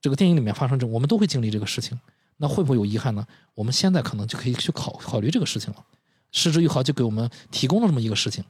[0.00, 2.00] 这个电影里面发生这种，我们都会经历这个事情，
[2.36, 3.26] 那会不会有遗憾呢？
[3.54, 5.84] 我们现在可能就可以去考考虑这个事情了。
[6.32, 8.44] 失之愈合就给我们提供了这么一个事情，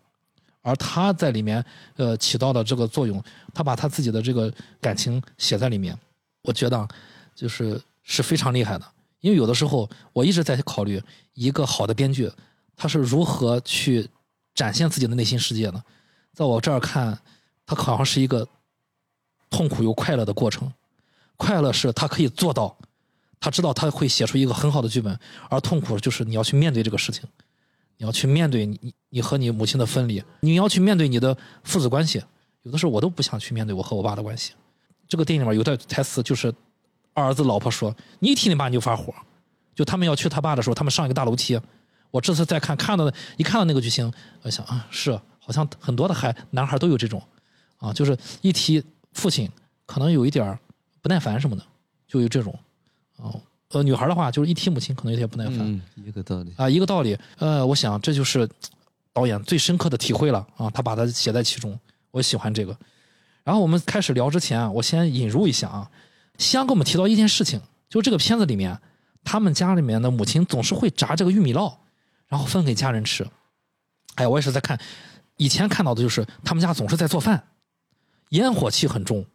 [0.63, 1.65] 而他在里面
[1.97, 3.23] 呃起到的这个作用，
[3.55, 5.97] 他把他自己的这个感情写在里面，
[6.43, 6.89] 我觉得
[7.35, 8.85] 就是是非常厉害的。
[9.21, 11.03] 因为有的时候我一直在考虑
[11.35, 12.31] 一个好的编剧
[12.77, 14.09] 他是如何去
[14.55, 15.83] 展现自己的内心世界呢。
[16.33, 17.19] 在我这儿看，
[17.65, 18.47] 他好像是一个
[19.49, 20.73] 痛苦又快乐的过程。
[21.37, 22.77] 快乐是他可以做到，
[23.41, 25.19] 他知道他会写出一个很好的剧本，
[25.49, 27.25] 而痛苦就是你要去面对这个事情，
[27.97, 32.23] 你要去面对你你和你母亲的分离，你要去面对你的父子关系。
[32.63, 34.53] 有的时候我都不想去面对我和我爸的关系。
[35.07, 36.53] 这个电影里面有段台词就是
[37.15, 39.15] 二儿子老婆说：“你一提你爸你就发火。”
[39.73, 41.61] 就他们要去他爸的时候，他们上一个大楼梯。
[42.11, 47.23] 我这次再看看到的一看到那个剧情，我想啊，是好像很多的孩男孩都有这种
[47.77, 49.49] 啊，就是一提父亲
[49.85, 50.59] 可能有一点
[51.01, 51.63] 不耐烦什么的，
[52.09, 52.59] 就有这种
[53.17, 53.35] 啊。
[53.71, 55.59] 呃，女孩的话就是一提母亲可能有点不耐烦。
[55.59, 56.55] 嗯，一个道理。
[56.57, 57.19] 啊，一个道理。
[57.39, 58.49] 呃，我想这就是
[59.13, 61.79] 导演最深刻的体会了啊，他把它写在其中，
[62.13, 62.77] 我喜欢这个。
[63.43, 65.91] 然后我们开始聊之前啊，我先引入一下啊，
[66.39, 68.79] 西洋给我们提到一件事情，就这个片子里面，
[69.25, 71.75] 他们家里面的母亲总是会炸这个玉米烙，
[72.29, 73.27] 然后分给家人吃。
[74.15, 74.81] 哎，我也是在看，
[75.37, 77.49] 以前看到的就是他们家总是在做饭，
[78.31, 79.27] 烟火气很重。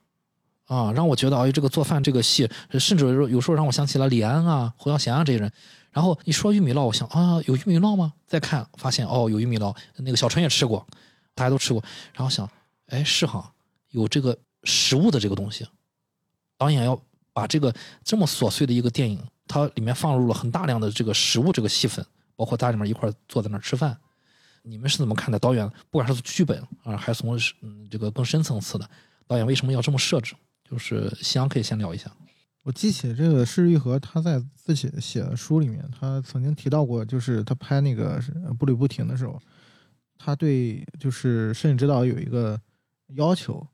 [0.72, 5.52] 啊，让我觉得哎，这个做饭这个戏，甚至有时候让我想起了李安啊、侯耀贤啊这些人。
[5.92, 8.14] 然后一说玉米烙，我想啊，有玉米烙吗？
[8.26, 10.88] 再看发现哦，有玉米烙，那个小陈也吃过，
[11.36, 11.84] 大家都吃过。
[12.14, 12.50] 然后想，
[12.88, 13.52] 哎，是哈，
[13.90, 15.68] 有这个食物的这个东西，
[16.58, 16.98] 导演要
[17.34, 22.06] 把这个这么琐碎的一个电影，它里面放入了很大量的这个食物这个戏份，
[22.38, 23.98] 包括大家里面一块坐在那儿吃饭。
[24.64, 25.38] 你们是怎么看的？
[25.38, 28.90] 导演不管是剧本啊，还是从嗯这个更深层次的，
[29.28, 30.34] 导演为什么要这么设置？
[30.72, 32.10] 就是夕阳可以先聊一下。
[32.64, 39.38] 我记起这个施玉和他在自己写的书里面，他曾经提到过，就是他拍那个是步履不停的时候，
[40.18, 42.58] 他对就是摄影指导有一个
[43.16, 43.68] 要求，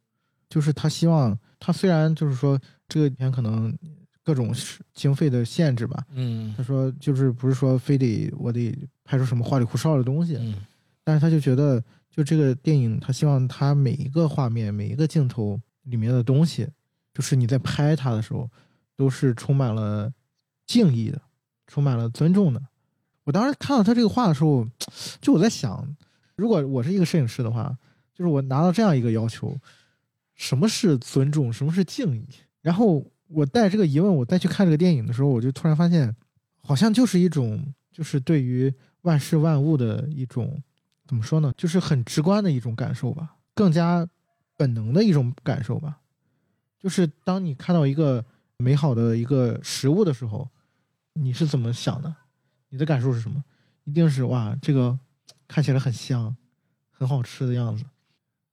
[0.49, 3.77] 就是他希望他虽然就是说这个片可能
[4.23, 4.51] 各种
[4.93, 10.55] 经费的限制吧，嗯他说就是不是说非得我得拍出什么花里胡哨的东西，嗯
[11.03, 16.67] 但是他就觉得，就这个电影，他希望他每一个画面、每一个镜头里面的东西，
[17.17, 18.47] 就是你在拍它的时候，
[18.95, 20.13] 都是充满了
[20.67, 21.19] 敬意的，
[21.65, 22.61] 充满了尊重的。
[23.23, 24.67] 我当时看到他这个话的时候，
[25.19, 25.83] 就我在想，
[26.35, 27.75] 如果我是一个摄影师的话，
[28.13, 29.57] 就是我拿到这样一个要求，
[30.35, 32.23] 什么是尊重，什么是敬意？
[32.61, 36.15] 然后我带这个疑问，我再去看这个电影的时候，我就突然发现，
[36.61, 40.61] 好像就是一种，就是对于万事万物的一种。
[41.07, 41.51] 怎么说呢？
[41.57, 44.07] 就是很直观的一种感受吧，更加
[44.55, 45.99] 本能的一种感受吧。
[46.79, 48.23] 就是当你看到一个
[48.57, 50.47] 美好的一个食物的时候，
[51.13, 52.15] 你是怎么想的？
[52.69, 53.43] 你的感受是什么？
[53.85, 54.97] 一定是哇，这个
[55.47, 56.35] 看起来很香，
[56.89, 57.83] 很好吃的样子。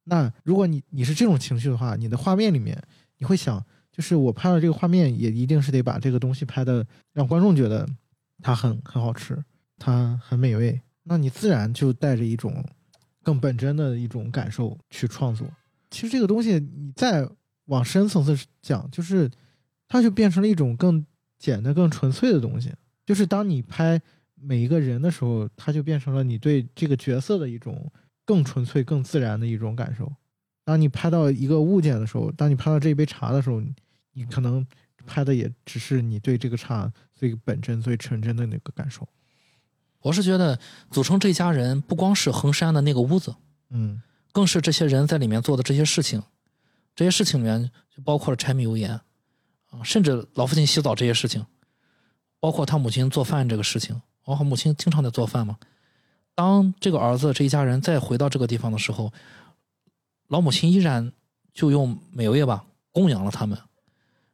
[0.05, 2.81] 那如果你你是这种情绪的话，你的画面里面
[3.17, 7.87] 你会想，就是我拍的这个画面也一定是得把这个东西拍的让观众觉得
[8.41, 9.43] 它很很好吃，
[9.77, 10.79] 它很美味。
[11.03, 12.63] 那你自然就带着一种
[13.23, 15.47] 更本真的一种感受去创作。
[15.89, 17.27] 其实这个东西你再
[17.65, 19.29] 往深层次讲，就是
[19.87, 21.05] 它就变成了一种更
[21.37, 22.73] 简单、更纯粹的东西。
[23.05, 24.01] 就是当你拍
[24.35, 27.91] 每一个人的时候，它就变成了你对这个角色的一种
[28.25, 30.11] 更纯粹、更自然的一种感受。
[30.63, 33.61] 当你拍到一个物件的时候，当你拍到这一杯茶的时候，
[34.13, 34.65] 你可能
[35.05, 39.07] 拍的也只是你对这个茶最本真、最纯真的那个感受。
[40.01, 40.59] 我是觉得
[40.91, 43.35] 组成这家人不光是衡山的那个屋子，
[43.69, 44.01] 嗯
[44.31, 46.21] 更是这些人在里面做的这些事情。
[46.95, 48.91] 这些事情里面就包括了柴米油盐
[49.69, 51.45] 啊，甚至老父亲洗澡这些事情，
[52.39, 54.01] 包括他母亲做饭这个事情。
[54.25, 55.57] 然后母亲经常在做饭嘛。
[56.33, 59.13] 当这个儿子这一家人再回到这个地方的时候，
[60.29, 61.11] 老母亲依然
[61.53, 63.57] 就用美味吧供养了他们。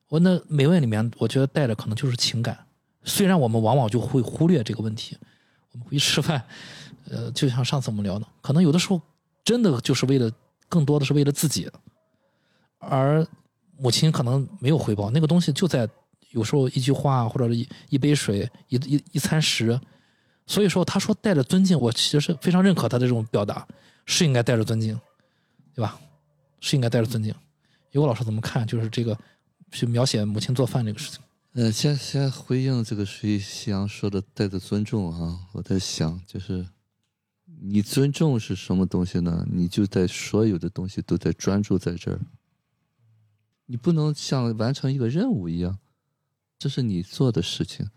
[0.08, 2.58] 我那美味里面，我觉得带的可能就是情感。
[3.04, 5.18] 虽然我们往往就会忽略这个问题，
[5.72, 6.44] 我们回去吃饭，
[7.10, 9.02] 呃，就像上次我们聊的，可能有的时候
[9.44, 10.32] 真的就是为了
[10.70, 11.70] 更多的是为了自己，
[12.82, 13.26] 而
[13.78, 15.88] 母亲可能没有回报，那个东西就在
[16.32, 19.80] 有时候一句话或者一一杯水一一一餐食，
[20.46, 23.66] 所以说他说带着尊敬，我其实非常认可他的这种表达，
[24.06, 25.00] 是应该带着尊敬，
[25.74, 26.00] 对吧？
[26.60, 27.34] 是应该带着尊敬。
[27.92, 28.66] 尤老师怎么看？
[28.68, 29.18] 就是这个
[29.72, 31.20] 去描写母亲做饭这个事情。
[31.54, 36.66] 呃，先先回应这个水夕阳说的带着尊重啊，我在想，就是
[37.62, 39.46] 你尊重是什么东西呢？
[39.52, 42.20] 你就在所有的东西都在专注在这儿，
[43.72, 45.80] 你不能像完成一个任务一样，
[46.60, 47.90] 这是你做的事情，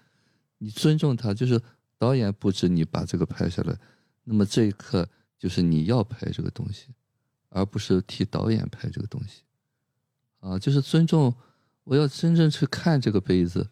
[0.59, 1.61] 你尊重他，就是
[1.99, 3.77] 导演布置你把这个拍下来，
[4.23, 6.95] 那么这一刻就是你要拍这个东西，
[7.49, 9.43] 而不是替导演拍这个东西，
[10.39, 11.35] 啊，就是尊重。
[11.83, 13.69] 我要真正去看这个杯子，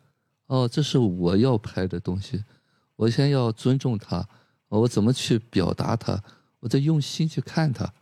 [0.47, 2.43] 哦，这是我要拍的东西，
[2.97, 4.29] 我先要尊重它，
[4.67, 6.21] 我怎么去表达它，
[6.59, 7.95] 我再用心去看它，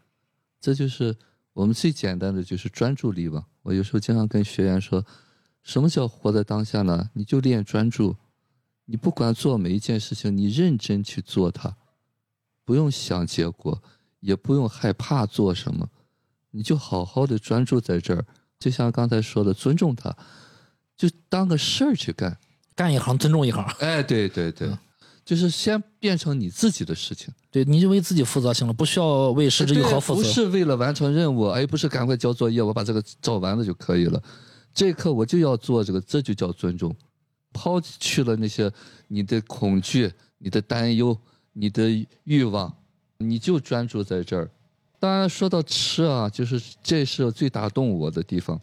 [0.58, 1.14] 这就是
[1.52, 3.46] 我们最简单的就是专注力吧。
[3.62, 5.04] 我有时候经常跟学员说，
[5.62, 7.10] 什么叫活在当下呢？
[7.12, 8.16] 你就练专注，
[8.86, 11.76] 你不管做每一件事情，你认真去做它，
[12.64, 13.82] 不用想结果，
[14.20, 15.88] 也不用害怕做什么，
[16.50, 18.24] 你就好好的专注在这儿。
[18.58, 20.14] 就像刚才说的，尊重他，
[20.96, 22.38] 就当个事儿去干，
[22.74, 23.64] 干一行尊重一行。
[23.78, 24.68] 哎，对对对，
[25.30, 30.20] 就是先变成你自己的事情，对，你就为自己负责行了，不需要为失之愈合负责。
[30.20, 34.20] 不是为了完成任务，而，不是赶快交作业，我把这个照完了就可以了。
[34.74, 36.92] 这一刻我就要做这个，这就叫尊重。
[37.52, 38.68] 抛去了那些
[39.06, 41.16] 你的恐惧、你的担忧、
[41.52, 41.88] 你的
[42.24, 42.74] 欲望，
[43.18, 44.50] 你就专注在这儿。
[44.98, 48.60] 当然，说到吃啊，就是这是最打动我的地方。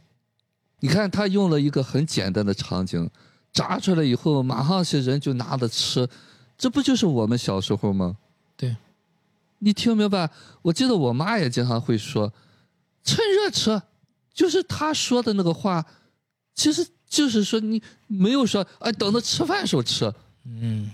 [0.82, 3.10] 你看，他用了一个很简单的场景，
[3.54, 6.06] 炸出来以后，马上些人就拿着吃，
[6.58, 8.18] 这不就是我们小时候吗？
[8.56, 8.76] 对，
[9.60, 10.30] 你听明白？
[10.62, 12.32] 我记得我妈也经常会说，
[13.04, 13.82] 趁热吃，
[14.34, 15.86] 就是她说的那个话，
[16.56, 20.12] 其实就是说你没有说哎，等着吃饭时候吃。
[20.46, 20.90] 嗯，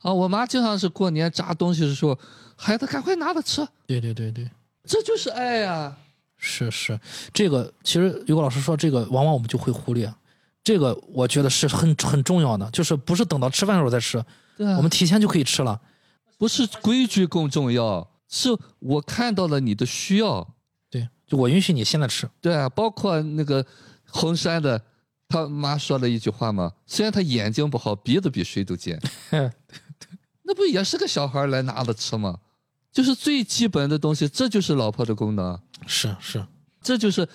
[0.00, 2.18] 啊，我妈经常是过年炸东西的时候，
[2.56, 3.66] 孩子赶快拿着吃。
[3.86, 4.48] 对对对对。
[4.84, 5.96] 这就是爱呀！
[6.36, 6.98] 是是，
[7.32, 10.12] 这个其实于果老师说这个，往往我们就会忽略，
[10.64, 14.20] 这个我觉得是很很重要的，就是不是等到吃饭的时候再吃，
[14.62, 15.80] 对啊，我们提前就可以吃了。
[16.38, 20.54] 不是规矩更重要，是我看到了你的需要，
[20.88, 22.28] 对，就我允许你现在吃。
[22.40, 23.64] 对啊，包括那个
[24.04, 24.80] 衡山的，
[25.28, 29.00] 他妈说了一句话嘛，虽然他眼睛不好，鼻子比谁都尖，
[30.42, 32.38] 那不也是个小孩来拿着吃吗？
[32.92, 36.46] 就是最基本的东西，这就是老婆的功能，是是，
[36.82, 37.28] 这就是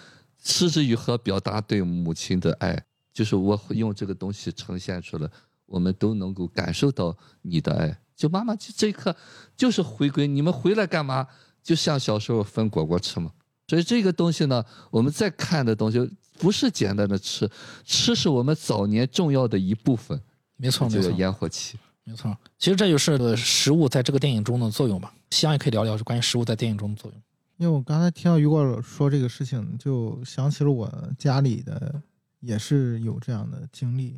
[0.44, 2.80] 失之愈合表达对母亲的爱，
[3.14, 5.30] 就是我用这个东西呈现出来，
[5.68, 7.96] 我们都能够感受到你的爱。
[8.16, 9.16] 就妈妈就这一刻
[9.56, 11.28] 就是回归，你们回来干嘛？
[11.62, 13.32] 就像小时候分果果吃嘛。
[13.68, 17.48] 所以这个东西呢，我们再看的东西不是简单的吃，
[17.84, 20.20] 吃是我们早年重要的一部分，
[20.56, 21.78] 没错没错烟火气。
[22.04, 22.36] 没错。
[22.58, 25.14] 其实这就是呃食物在这个电影中的作用吧。
[25.30, 27.22] 夕阳也可以聊聊是关于食物在电影中的作用。
[27.58, 32.02] 因为我刚才听到于果说这个事情，就想起了我家里的
[32.40, 34.18] 也是有这样的经历。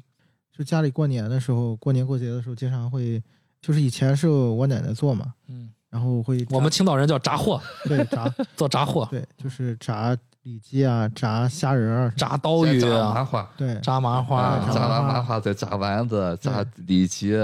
[0.60, 3.24] 就家里过年的时候，过年过节的时候，经常会，
[3.62, 17.38] 就是以前是我奶奶做嘛，嗯，然后会我们青岛人叫炸货，对炸 做炸货，对，就是炸里脊啊，炸虾仁儿，炸刀鱼再炸麻啊，花，对炸麻花啊，炸麻花再炸丸子，炸里脊，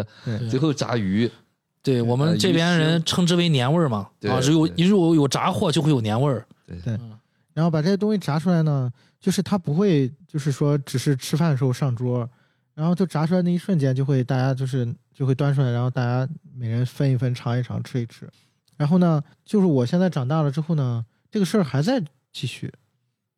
[0.52, 1.32] 最后炸鱼。
[1.82, 4.10] 对我们这边人称之为年味儿嘛。
[4.20, 6.46] 对啊，有对如果有炸货就会有年味儿。
[6.68, 7.00] 对
[7.54, 12.30] 然后把这些东西炸出来呢，就是它不会，就是说只是吃饭的时候上桌，
[12.76, 18.30] 然后就炸出来那一瞬间，就会大家就是就会端出来，然后大家每人分一分尝一尝吃一吃。
[18.78, 22.72] 然后呢，就是我现在长大了之后呢，这个事儿还在继续，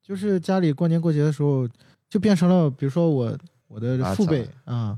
[0.02, 1.69] 就是家里过年过节的时候，
[2.10, 4.97] 就变成了比如说我我的啊父辈啊，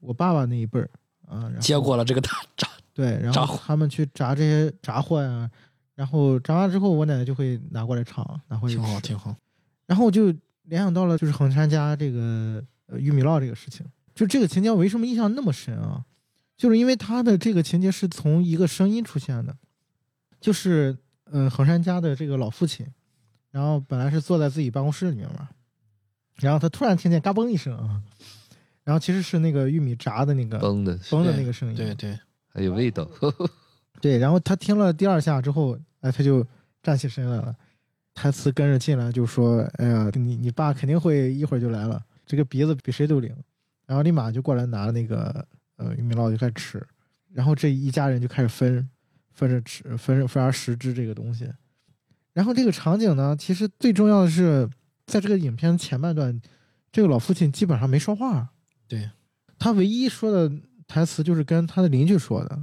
[0.00, 0.90] 我爸爸那一辈儿
[1.26, 5.50] 啊，然后接过了这个大炸， 对，然后他们去炸这些炸货呀、
[5.94, 9.34] 然后炸完之后，我奶奶就会拿过来尝，拿回去挺好挺好。
[9.86, 10.26] 然后我就
[10.64, 16.04] 联想到了就是衡山家这个呃玉米烙这个事情，就这个情节我为什么印象那么深啊？
[16.56, 19.56] 就是因为他的这个情节是从一个声音出现的，
[20.40, 20.98] 就是
[21.30, 22.86] 嗯衡山家的这个老父亲，
[23.52, 25.48] 然后本来是坐在自己办公室里面嘛，
[26.34, 28.02] 然后他突然听见嘎嘣一声啊，
[28.82, 33.08] 然后其实是那个玉米炸的那个崩的，崩的那个声音，对对，还有味道。
[34.00, 36.46] 对，然后他听了第二下之后，哎，他就
[36.82, 37.54] 站起身来了，
[38.14, 43.34] 台词跟着进来就说：“哎呀，你你爸肯定会一会儿就来了，这个鼻子比谁都灵。”
[43.88, 45.44] 然后立马就过来拿那个
[45.76, 46.86] 呃玉米烙就开始吃，
[47.32, 48.88] 然后这一家人就开始分
[49.32, 51.50] 分着吃，分着分而食之这个东西。
[52.34, 54.68] 然后这个场景呢，其实最重要的是，
[55.06, 56.40] 在这个影片前半段，
[56.92, 58.50] 这个老父亲基本上没说话，
[58.86, 59.10] 对
[59.58, 60.54] 他唯一说的
[60.86, 62.62] 台词就是跟他的邻居说的。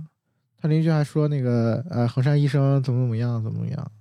[0.58, 3.91] 他邻居还说那个呃，衡山医生怎么怎么样，怎么怎么样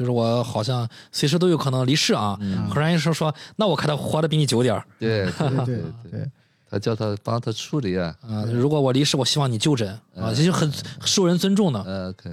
[0.00, 2.38] 就是我好像随时都有可能离世啊。
[2.40, 6.30] 嗯衡山医生说：“那我看他活得比你久点儿对对 对对对，
[6.70, 8.16] 他叫他帮他处理啊。
[8.22, 8.44] 啊。
[8.50, 10.72] 如果我离世，我希望你就诊啊，嗯这就很
[11.04, 11.82] 受人尊重的。
[11.82, 12.30] 呃 OK，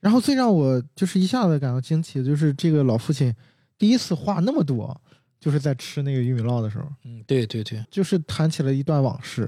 [0.00, 3.34] 然后最让我就是一下子感到惊奇的就是这个老父亲
[3.76, 4.98] 第一次话那么多，
[5.38, 9.46] 就是在吃那个玉米烙的时候，嗯，对对对，就是谈起了一段往事，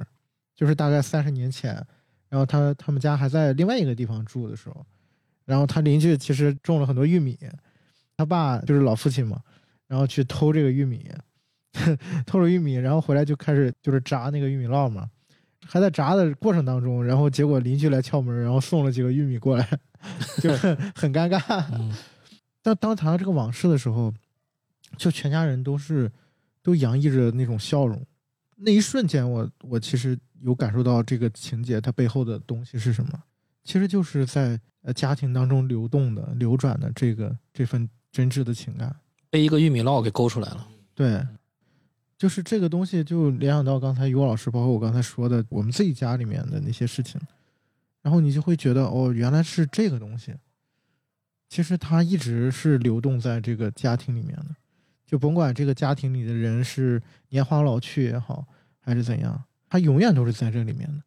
[0.55, 1.75] 就是大概三十年前，
[2.29, 4.85] 然后他他们家还在另外一个地方住的时候，
[5.51, 7.37] 然后他邻居其实种了很多玉米，
[8.17, 9.43] 他爸就是老父亲嘛，
[9.89, 11.11] 然后去偷这个玉米，
[12.25, 15.11] 偷了玉米，然后回来就开始就是炸那个玉米烙嘛，
[15.67, 19.69] 还在炸的过程当中，然后结果邻居来敲门，然后送了几个玉米过来，
[20.41, 21.65] 就很很尴尬。
[21.73, 21.93] 嗯，
[22.63, 24.15] 但当谈到这个往事的时候，
[24.97, 26.09] 就全家人都是
[26.63, 28.01] 都洋溢着那种笑容。
[28.63, 33.21] 那一瞬间我，我其实有感受到这个情节它背后的东西是什么，
[33.65, 38.95] 其实就是在呃家庭当中流动的、流转的这个这份真挚的情感。
[39.31, 40.67] 被一个玉米烙给勾出来了。
[40.95, 41.25] 对，
[42.19, 47.21] 就是这个东西，就联想到刚才于老师，包括我刚才说的我们自己家里面的那些事情，
[48.03, 50.35] 然后你就会觉得，哦，原来是这个东西。
[51.49, 54.55] 其实它一直是流动在这个家庭里面的，
[55.07, 58.47] 就甭管这个家庭里的人是年华老去也好，
[58.79, 61.03] 还是怎样，它永远都是在这里面的，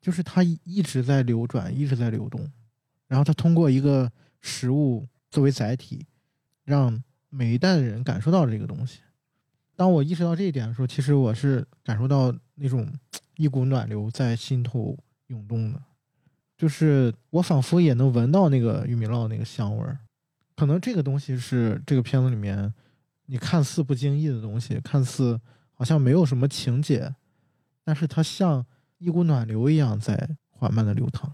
[0.00, 2.50] 就是它一直在流转，一直在流动，
[3.06, 6.06] 然后它通过一个食物作为载体，
[6.64, 9.00] 让每一代的人感受到这个东西。
[9.76, 12.92] 当我意识到这一点的时候，其实我是感受到那种
[13.36, 14.96] 一股暖流在心头
[15.28, 15.80] 涌动的，
[16.56, 19.98] 就是我仿佛也能闻到那个玉米烙那个香味儿。
[20.56, 22.74] 可能这个东西是这个片子里面
[23.26, 25.40] 你看似不经意的东西，看似
[25.72, 27.14] 好像没有什么情节，
[27.84, 28.66] 但是它像
[28.98, 31.32] 一股暖流一样在缓慢的流淌。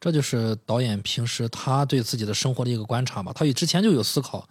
[0.00, 3.32] 这就是导演平时他对自己的生活的一个观察吧。
[3.34, 4.48] 他与之前就有思考，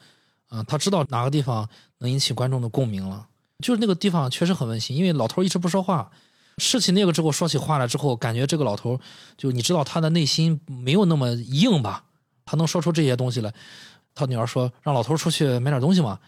[0.48, 1.68] 啊、他知道哪个地方
[1.98, 3.28] 能引起观众的共鸣了。
[3.60, 6.12] 就是那个地方确实很温馨，因为老头一直不说话，
[6.58, 9.00] 吃起那个之后说起话来之后，感觉这个老头
[9.38, 12.06] 就你知道他的内心没有那么硬吧，
[12.46, 13.54] 他能说出这些东西来。
[14.16, 16.20] 他女儿说让老头出去买点东西嘛，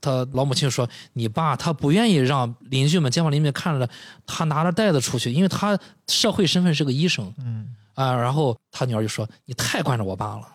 [0.00, 3.88] 他老母亲说：“你爸他不愿意让邻居们、街坊邻居们看着
[4.26, 5.78] 他拿着袋子出去，因为他
[6.08, 10.48] 社会身份是个医生嗯，啊。”然后他女儿就说：“你太惯着我爸了。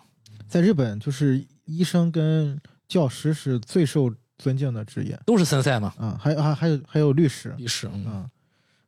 [0.48, 7.88] 在日本，就是医生跟教师是最受尊敬的职业都是森赛嘛，啊，还还还有还有律师律师。
[7.92, 8.30] 嗯啊。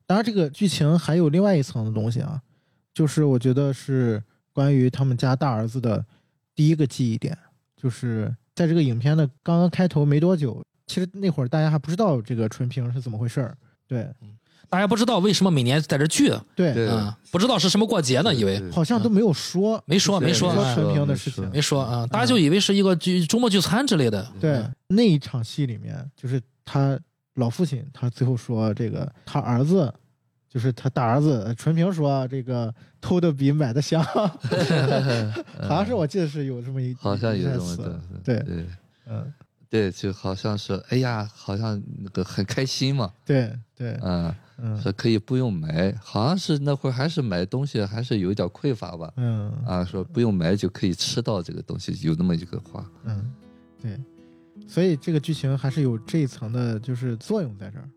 [0.07, 2.41] 当然，这个剧情还有另外一层的东西啊，
[2.93, 6.05] 就是我觉得是关于他们家大儿子的
[6.55, 7.39] 第一个记忆点，
[7.75, 13.57] 就是在这个影片的刚刚开头没多久，其实那会儿大家还不知道这个纯平是怎么回事儿。
[13.87, 14.09] 对
[14.71, 16.75] 大家不知道为什么每年在这聚，对，
[17.31, 19.81] 不知道是什么过节呢，以为好像都没有说。
[19.87, 24.27] 没说没说哎没说纯平的事情没说啊，大家就以为是一个聚周末聚餐之类的。
[24.41, 26.99] 对，那一场戏里面，就是他
[27.35, 29.93] 老父亲，他最后说这个他儿子，
[30.55, 34.01] 就是他大儿子纯平说这个偷的比买的香，
[35.61, 38.67] 好像是我记得是有这么一好像有这么的，对对
[39.09, 39.33] 嗯，
[39.69, 49.51] 对，就好像是哎呀，好像那个很开心嘛，对对，嗯，嗯说可以不用买，好像是那会儿还是买东西还是有一点匮乏吧，嗯。
[49.67, 53.35] 啊，说不用买就可以吃到这个东西，有那么一个话，嗯，
[53.83, 53.99] 对，
[54.69, 57.89] 所以这个剧情还是有这一层的，就是作用在这儿。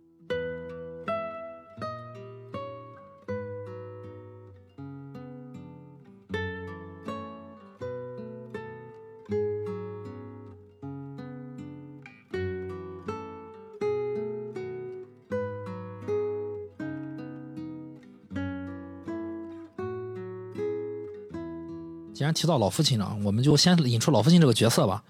[22.17, 25.03] 既然提到老父亲了，我们就先引出老父亲这个角色吧。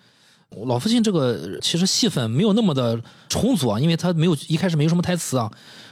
[0.66, 5.50] 老父亲这个其实戏份没有那么的充足啊，因为他没有一开始没有什么台词啊，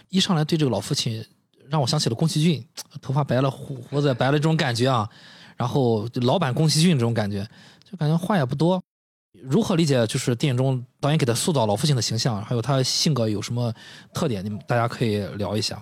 [0.09, 1.26] 一上来对这个老父亲
[1.70, 2.68] 让我想起了宫崎骏，
[3.01, 5.09] 头发白了，胡子也白了这种感觉啊，
[5.55, 7.47] 然后老版宫崎骏这种感觉，
[7.89, 8.84] 就感觉话也不多。
[9.41, 13.74] 如何理解就是电影中导演给他塑造老父亲的形象，还有他性格有什么
[14.13, 14.43] 特点？
[14.43, 15.82] 你们大家可以聊一下。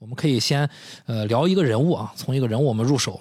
[0.00, 0.68] 我们可以先
[1.06, 3.20] 呃聊一个人物啊，从一个人物我们入手。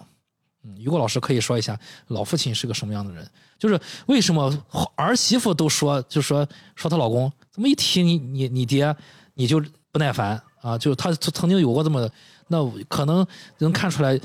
[0.64, 3.28] 嗯，于果老师可以说一下老父亲是个什么样的人？
[3.58, 4.52] 就是为什么
[4.96, 8.96] 儿媳妇都说，就说说她老公怎么一提你你你爹
[9.34, 10.78] 你就不耐烦啊？
[10.78, 12.10] 就他他曾经有过这么，
[12.48, 13.26] 那可能
[13.60, 14.20] 能看出来，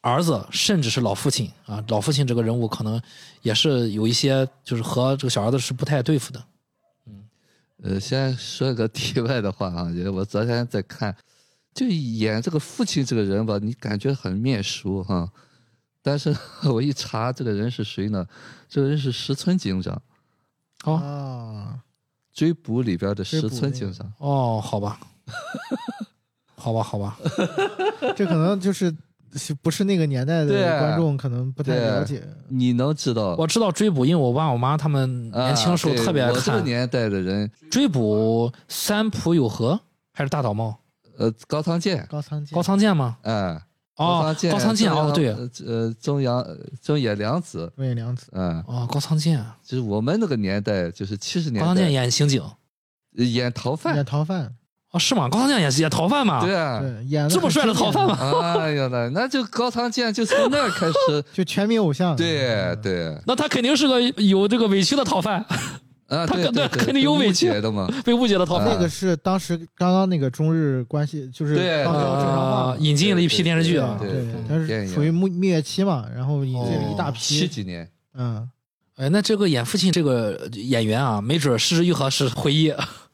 [0.00, 3.00] 儿子甚至是老父亲啊，老父亲这个人物可能
[3.42, 6.44] 也是有一些就是和这个小儿子是不太对付的。
[7.82, 11.16] 呃，先说一个题外的话啊，我昨天在看，
[11.74, 15.30] 就演这个父亲这个人吧，你感觉很面熟哈，
[16.02, 16.34] 但是
[16.72, 18.26] 我一查这个人是谁呢？
[18.68, 20.00] 这个人是石村警长，
[20.84, 21.78] 哦啊，
[22.32, 24.12] 追捕里边的石村警长。
[24.18, 24.98] 哦，好吧，
[26.56, 27.18] 好吧，好吧，
[28.16, 28.94] 这可能就是
[29.62, 32.22] 不是那个年代的观众可能不太了解。
[32.48, 33.34] 你能知道？
[33.36, 36.60] 我知道追捕，因为我爸我妈他们年轻时候特别爱我这个。
[36.62, 39.78] 年代的人，追捕三浦友和
[40.12, 40.78] 还是大岛茂？
[41.18, 43.18] 呃，高仓健，高仓健高仓健吗？
[43.22, 43.62] 哎，
[44.00, 46.44] 哦，仓健，高仓健哦，对，呃呃，中阳
[46.82, 52.42] 中野良子，中野良子，嗯，哦，高仓健，就是我们那个年代，就是七十年代高仓健演刑警，
[53.18, 53.94] 呃演逃犯。
[53.94, 54.54] 演，逃犯，
[54.92, 55.28] 哦，是吗？
[55.28, 56.40] 高仓健也是演逃犯嘛？
[56.40, 58.16] 对啊，对，演这么帅的逃犯吗？
[58.58, 62.16] 哎呀那那就高仓健就从那开始， 就全民偶像。
[62.16, 65.44] 对嗯，对，那他肯定是个有这个委屈的逃犯，
[66.10, 68.74] 啊，他肯肯定有被误委屈解的嘛，被误解的逃啊犯。
[68.74, 73.96] 那个是当时刚刚那个中日关系就是对刚刚正常化啊，引进了一批电视剧啊。
[74.00, 78.48] 对对，它是属于蜜蜜月期嘛，然后引进了一大批，七几年，嗯，
[78.96, 82.70] 哎，那这个演父亲这个演员啊，没准是玉和是回忆，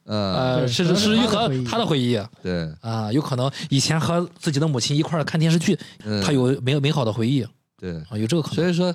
[0.07, 7.47] 嗯， 呃，对是是是玉和他的回忆他的回忆对，啊，有可能以前和自己的母亲一块儿看电视剧，嗯他有美美好的回忆
[7.78, 8.57] 对，啊，有这个可能。
[8.57, 8.94] 所以说。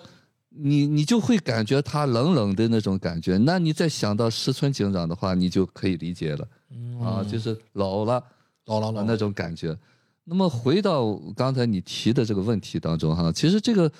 [0.53, 6.47] 你你就会感觉他冷冷的那种感觉，那你再想到石村警长的话，你就可以理解了。
[7.01, 8.23] 啊，就是老了
[8.65, 9.77] 老了老了那种感觉。
[10.23, 13.91] 那么回到刚才你提的这个问题当中哈，其实这个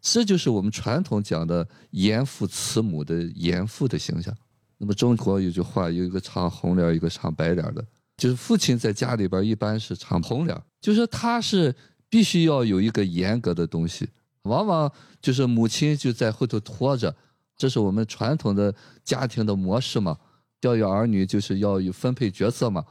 [0.00, 4.34] 这就是我们传统讲的严父慈母的严父的形象。
[4.76, 7.84] 那么中国有句话，有一个唱红脸，一个唱白脸的，
[8.16, 11.74] 就是父亲在家里边一般是唱红脸，就是他是
[12.08, 14.08] 必须要有一个严格的东西，
[14.42, 17.14] 往往就是母亲就在后头拖着，
[17.56, 18.74] 这是我们传统的
[19.04, 20.16] 家庭的模式嘛。
[20.60, 22.84] 教育儿女就是要有分配角色嘛，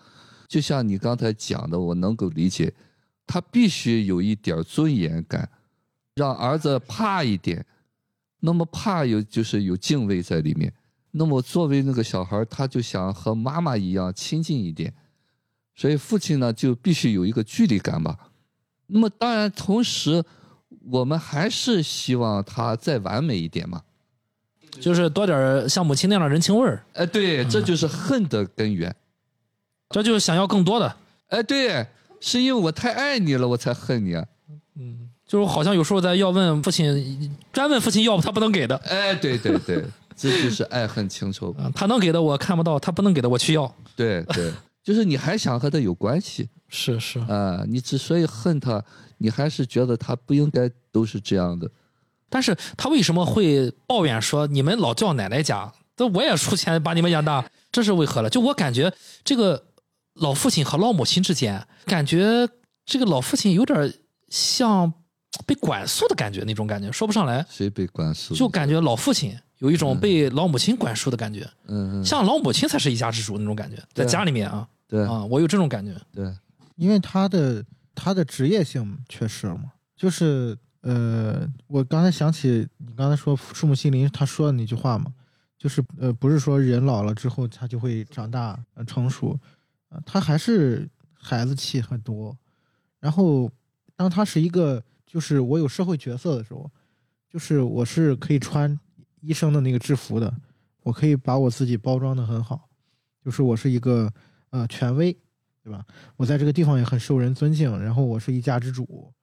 [0.48, 2.74] 就像你刚才讲的，我能够理解，
[3.28, 5.48] 他必须有一点尊严感，
[6.16, 7.64] 让儿子怕一点，
[8.40, 10.74] 那么怕有就是有敬畏在里面，
[11.12, 14.92] 那么作为那个小孩，他就想和妈妈一样亲近一点，
[15.76, 18.32] 所以父亲呢就必须有一个距离感吧。
[18.88, 20.24] 那么当然，同时
[20.92, 23.82] 我们还是希望他再完美一点嘛。
[24.80, 28.96] 就是多点像母亲那样的人情味儿，哎，对，这就是恨的根源。
[29.90, 30.96] 这就是想要更多的。
[31.30, 31.86] 哎，对，
[32.22, 34.26] 是因为我太爱你了，我才恨你啊。
[34.76, 39.84] 嗯就是好像有时候在要问父亲，专问父亲要他不能给的，哎，对对对，
[40.16, 41.54] 这就是爱恨情仇。
[41.60, 43.76] 啊，他能给的我看不到，他不能给的我去要。
[43.96, 44.52] 对对，
[44.84, 48.84] 就是你还想和他有关系是是，啊、你之所以恨他，
[49.18, 51.70] 你还是觉得他不应该都是这样的。
[52.30, 55.72] 但是他为什么会抱怨说你们老叫奶奶家？
[55.96, 58.30] 这我也出钱把你们养大，这是为何了？
[58.30, 59.66] 就我感觉这个
[60.14, 62.48] 老父亲和老母亲之间，感觉
[62.86, 63.94] 这个老父亲有点
[64.30, 64.94] 像
[65.46, 68.34] 被管束的感觉，那种感觉说不上来，谁被管束？
[68.34, 75.06] 就感觉老父亲有一种被老母亲管束的感觉，嗯嗯，像老母亲才是一家之主那种感觉，在家里面啊对。
[75.06, 75.96] 啊，我有这种感觉。
[76.12, 76.34] 对，
[76.76, 85.14] 因为他的他的职业性缺失了嘛，就是呃，我刚才想起你刚才说树木心灵他说的那句话嘛，
[85.58, 89.38] 就是呃，不是说人老了之后他就会长大、呃、成熟，
[89.90, 92.36] 呃，他还是孩子气很多。
[93.02, 93.52] 然后
[93.98, 96.72] 当他是一个就是我有社会角色的时候，
[97.30, 98.80] 就是我是可以穿
[99.22, 100.34] 医生的那个制服的，
[100.84, 102.70] 我可以把我自己包装的很好，
[103.24, 104.12] 就是我是一个
[104.50, 105.12] 呃权威，
[105.64, 105.86] 对吧？
[106.16, 109.14] 我在这个地方也很受人尊敬，然后我是一家之主。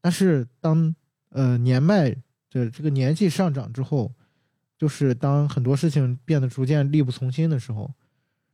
[0.00, 0.94] 但是当
[1.30, 2.10] 呃年迈
[2.50, 4.12] 的这个年纪上涨之后，
[4.78, 7.92] 就是当很多事情变得逐渐力不从心的时候，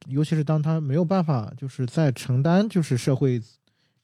[0.08, 3.40] 尤其是当他没有办法就是在承担就是社会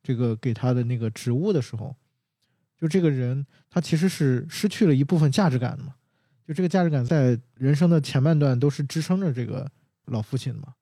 [0.03, 1.97] 这个给他的那个职务的时候，
[2.79, 5.95] 就这个人他其实是失去了一部分价值感的嘛。
[6.47, 9.71] 就这个价值感在人生的前半段都是支撑着这个
[10.07, 10.75] 老父亲的嘛。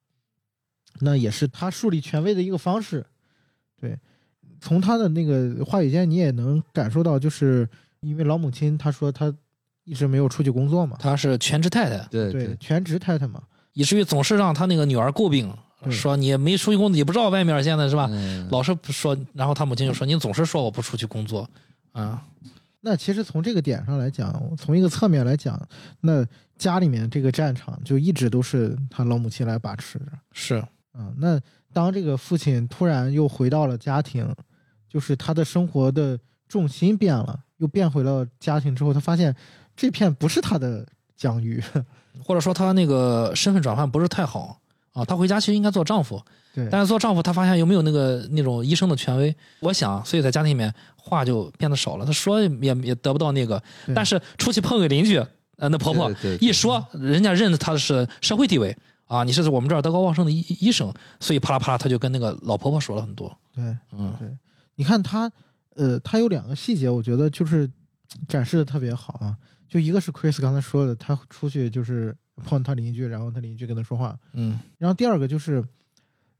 [0.99, 3.05] 那也是他树立权威的一个方式。
[3.79, 3.97] 对，
[4.59, 7.67] 从他的那个话语间，你也能感受到，就是
[8.01, 9.33] 因为老母亲她说她
[9.83, 13.41] 一直没有出去工作嘛，她是全职太太，对对，全职太太嘛，
[13.73, 15.51] 以至于总是让他那个女儿诟病，
[15.89, 18.07] 说你没出去工作，你不知道外面现在是吧？
[18.11, 21.49] 嗯老是不说，然后他母亲就说你总是说我不出去工作，
[21.93, 22.23] 啊，
[22.81, 25.59] 那其实从这个点上来讲，从一个侧面来讲，
[26.01, 26.25] 那
[26.57, 30.05] 家里面这个战场就一直都是他老母亲来把持着。
[30.31, 30.63] 是
[30.93, 31.39] 嗯，那
[31.71, 34.27] 当这个父亲突然又回到了家庭，
[34.89, 39.33] 就是他的生活的重心变了，又变回了家庭之后，他发现
[39.75, 41.63] 这片不是他的疆域。
[42.25, 44.59] 或者说他那个身份转换不是太好
[44.91, 46.21] 啊，她回家其实应该做丈夫，
[46.53, 53.61] 对，但是做丈夫她发现又没有那个那种医生的权威，我想，所以在家庭里面话就变得少了，她说也也得不到那个，
[53.95, 55.17] 但是出去碰个邻居，
[55.57, 58.75] 呃，那婆婆一说，人家认得她是社会地位
[59.05, 64.27] 啊，你是我们这儿德高望重的医医生，所以啪啦啪啦她就跟那个老婆婆说了很多，对，嗯，对。
[64.75, 65.31] 你看她，
[65.75, 67.69] 呃，她有两个细节，我觉得就是
[68.27, 69.37] 展示的特别好啊。
[69.69, 74.17] 就一个是 Chris 刚才说的，她出去就是碰他邻居，然后他邻居跟他说话。
[74.33, 75.63] 嗯然后第二个就是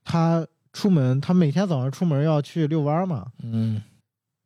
[0.03, 3.31] 他出门，他每天早上出门要去遛弯儿嘛。
[3.43, 3.81] 嗯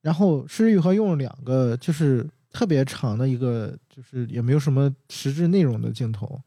[0.01, 6.39] 然后施玉和用了两个就是特别长的一个，就是也没有什么实质内容的镜头。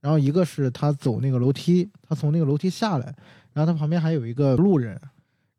[0.00, 3.14] 然后一个是他走那个楼梯，他从那个楼梯下来，
[3.52, 5.00] 然后他旁边还有一个路人，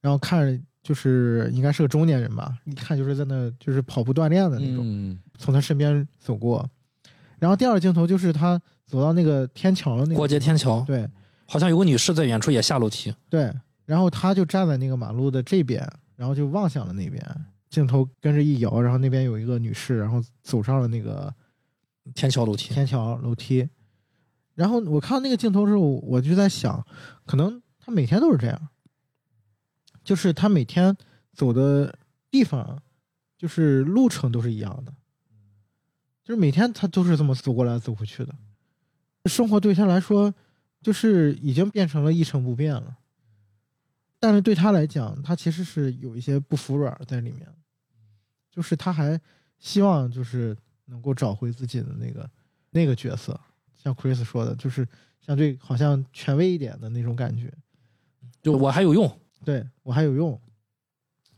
[0.02, 6.70] 然后看着就是应该是个中年人吧，一看就是在那就是跑步锻炼的那种，嗯从他身边走过。
[7.40, 8.62] 然后第二个镜头就是他
[8.94, 11.10] 走到那个天桥的那个过街天桥，对
[11.48, 13.52] 好像有个女士在远处也下楼梯，对，
[13.86, 15.84] 然后她就站在那个马路的这边，
[16.16, 17.20] 然后就望向了那边，
[17.72, 21.34] 镜头跟着一摇，然后那边有一个女士，然后走上了那个
[22.14, 23.68] 天桥楼梯，天桥楼梯。
[24.54, 26.86] 然后我看到那个镜头的时候，我就在想，
[27.26, 28.70] 可能他每天都是这样，
[30.04, 30.96] 就是他每天
[31.34, 31.98] 走的
[32.30, 32.80] 地方，
[33.40, 34.94] 就是路程都是一样的，
[36.24, 38.36] 就是每天他都是这么走过来走回去的。
[39.30, 40.34] 生活对他来说，
[40.82, 42.98] 就是已经变成了一成不变了。
[44.20, 47.48] 但是对他来讲，他其实是有一些不服软在里面，
[48.50, 49.20] 就是他还
[49.60, 50.56] 希望就是
[50.86, 52.30] 能够找回自己的那个
[52.70, 53.40] 那个角色，
[53.74, 54.88] 像 Chris 说的，就是
[55.20, 57.52] 相对好像权威一点的那种感觉。
[58.42, 60.40] 就我还有用，对我还有用，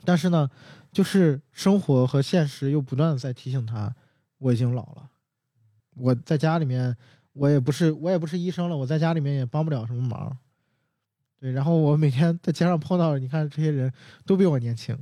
[0.04, 0.50] 但是呢，
[0.92, 3.96] 就是生活和现实又不断的在提醒他，
[4.40, 5.10] 我已经老了，
[5.96, 6.96] 我在家里面，
[7.36, 10.36] 我也不是我也不是医生了，我在家里面也帮不了什么忙。
[11.40, 13.92] 对，然后我每天在街上碰到，你看这些人
[14.26, 14.98] 都比我年轻，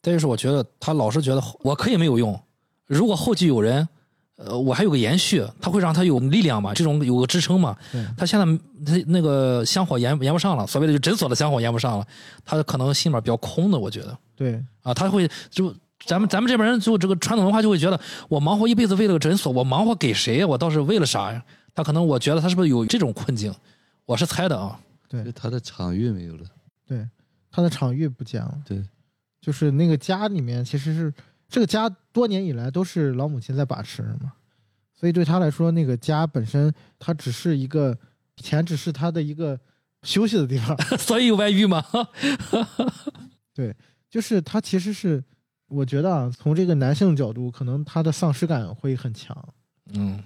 [0.00, 2.40] 再就是我觉得他老是觉得我可以没有用，
[2.86, 3.86] 如果后继有人，
[4.36, 7.76] 呃，我还有个延续，他会让他有力量嘛，这种有个支撑嘛。
[7.92, 8.46] 对他现在
[8.86, 12.06] 他那个香火延延不上了，所谓的就诊所的香火延不上了，
[12.44, 15.74] 他可能心里面比较空的，我觉得对啊，他会就
[16.06, 20.46] 咱们咱们这边人就这个传统文化就会觉得，我忙活一辈子为了个诊所，我忙活给谁呀？
[20.46, 21.44] 我倒是为了啥呀？
[21.74, 23.54] 他可能我觉得他是不是有这种困境？
[24.06, 24.80] 我是猜的啊。
[25.08, 26.44] 对他的场域没有了。
[26.86, 27.06] 对，
[27.50, 28.58] 他的场域不见了。
[28.64, 28.82] 对，
[29.40, 31.12] 就是那个家里面其实是
[31.48, 34.32] 这个家多年以来都是老母亲在把持嘛，
[34.94, 37.96] 所以对他来说，那个家本身它只是一个
[38.36, 39.58] 钱，只是他的一个
[40.02, 40.76] 休息的地方。
[40.96, 41.84] 所以有外遇吗？
[44.08, 45.22] 就是他其实是，
[45.70, 49.54] 我觉得啊，从这个男性角度，可能他的丧失感会很强。
[49.92, 50.22] 嗯，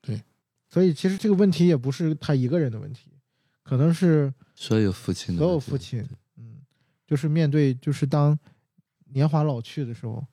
[0.00, 0.20] 对
[0.68, 3.10] 所以其实这个问题也不是他一个人的问题，
[3.62, 6.02] 可能是所有父亲的所有父亲，
[6.36, 6.56] 嗯，
[7.06, 8.38] 就是面对就是当
[9.12, 10.26] 年华老去的时候，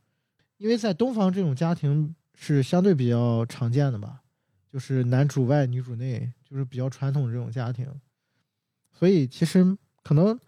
[0.57, 4.21] 因为在东方这种家庭是相对比较常见的吧，
[4.71, 7.85] 就是男主外女主内，就是比较传统这种家庭，
[8.91, 10.39] 所以其实可能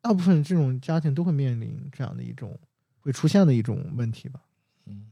[0.00, 2.58] 大部分这种家庭都会面临这样的一种
[3.02, 4.40] 会出现的一种问题吧。
[4.86, 5.06] 嗯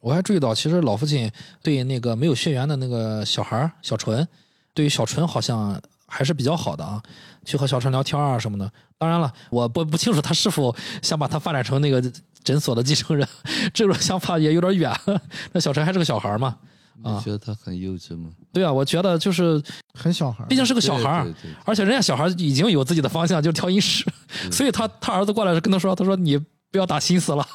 [0.00, 1.30] 我还注意到，其实老父亲
[1.62, 4.26] 对那个没有血缘的那个小孩儿小纯，
[4.74, 7.02] 对于小纯好像还是比较好的啊，
[7.42, 8.70] 去和小纯聊天啊什么的。
[8.98, 12.02] 当然了，我不不清楚他是否想把他发展成那个
[12.42, 13.26] 诊所的继承人，
[13.72, 14.94] 这种想法也有点远。
[15.52, 16.58] 那小陈还是个小孩嘛，
[17.02, 18.28] 啊你觉得他很幼稚吗？
[18.52, 19.62] 对啊，我觉得就是
[19.94, 24.04] 很小孩，毕竟是个小孩儿对，对对而且人家小孩已经有自己的方向，就是调音师，
[24.52, 26.38] 所以他他儿子过来跟他说，他说你
[26.74, 27.46] 不要打心思了，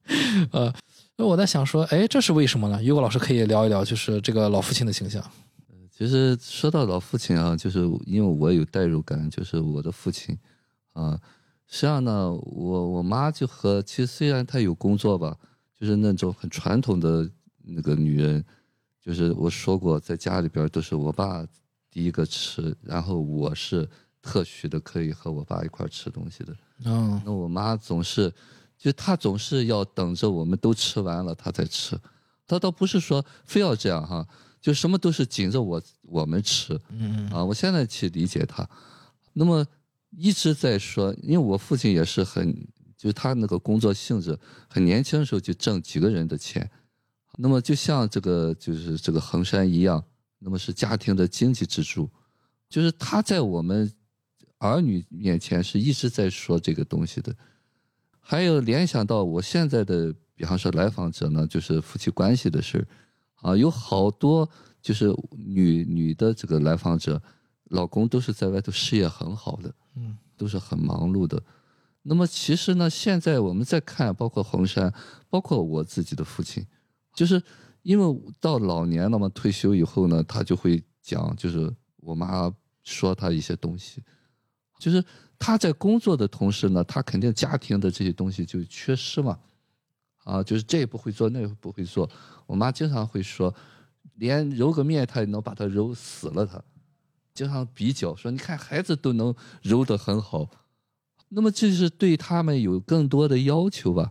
[0.50, 0.72] 呃，
[1.18, 2.82] 那我在想说，哎，这是为什么呢？
[2.82, 5.22] 于果老师可以聊一聊，就是这个老父亲的形象。
[5.90, 10.34] 其实说到老父亲啊，就是因为我有代入感，就是我的父亲
[10.94, 11.20] 啊。
[11.66, 15.36] 实际上呢，我我妈就和其实虽然她有工作吧，
[15.78, 17.30] 就是那种很传统的
[17.62, 18.42] 那个女人，
[19.04, 21.46] 就是我说过，在家里边都是我爸
[21.90, 23.86] 第一个吃，然后我是
[24.22, 26.56] 特许的可以和我爸一块儿吃东西的。
[26.86, 28.32] 嗯那我妈总是，
[28.82, 31.96] 就他总是要等着我们都吃完了，他才吃。
[32.48, 34.26] 他倒不是说非要这样哈，
[34.60, 37.44] 就什么都是紧着我我们吃嗯啊。
[37.44, 38.68] 我现在去理解他，
[39.34, 39.64] 那么
[40.10, 42.52] 一直在说，因为我父亲也是很，
[42.96, 44.36] 就是他那个工作性质，
[44.68, 46.68] 很年轻的时候就挣几个人的钱。
[47.38, 50.04] 那么就像这个就是这个衡山一样，
[50.40, 52.10] 那么是家庭的经济支柱，
[52.68, 53.88] 就是他在我们
[54.58, 57.32] 儿女面前是一直在说这个东西的。
[58.24, 62.86] 还有联想到我现在的，比方说来访者呢，就是夫妻关系的事儿。
[63.42, 64.48] 啊，有好多
[64.80, 67.20] 就是女女的这个来访者，
[67.70, 71.42] 老公都是在外头事业很好的，嗯，都是很忙碌的。
[72.02, 74.94] 那么其实呢，现在我们在看，包括红山，
[75.28, 76.64] 包括我自己的父亲，
[77.14, 77.42] 就是
[77.82, 82.52] 因为到老年了嘛，退休以后呢，他就会讲，就是我妈
[82.84, 84.00] 说他一些东西，
[84.82, 85.04] 就是
[85.38, 89.38] 他在工作的同时呢，他肯定家庭的这些东西就缺失嘛，
[90.24, 92.10] 啊，就是这也不会做，那也不会做。
[92.46, 93.54] 我妈经常会说，
[94.16, 96.60] 连揉个面，她也能把它揉死了他，
[97.32, 100.50] 经常比较说，你看孩子都能揉得很好，
[101.28, 104.10] 那么这是对他们有更多的要求吧。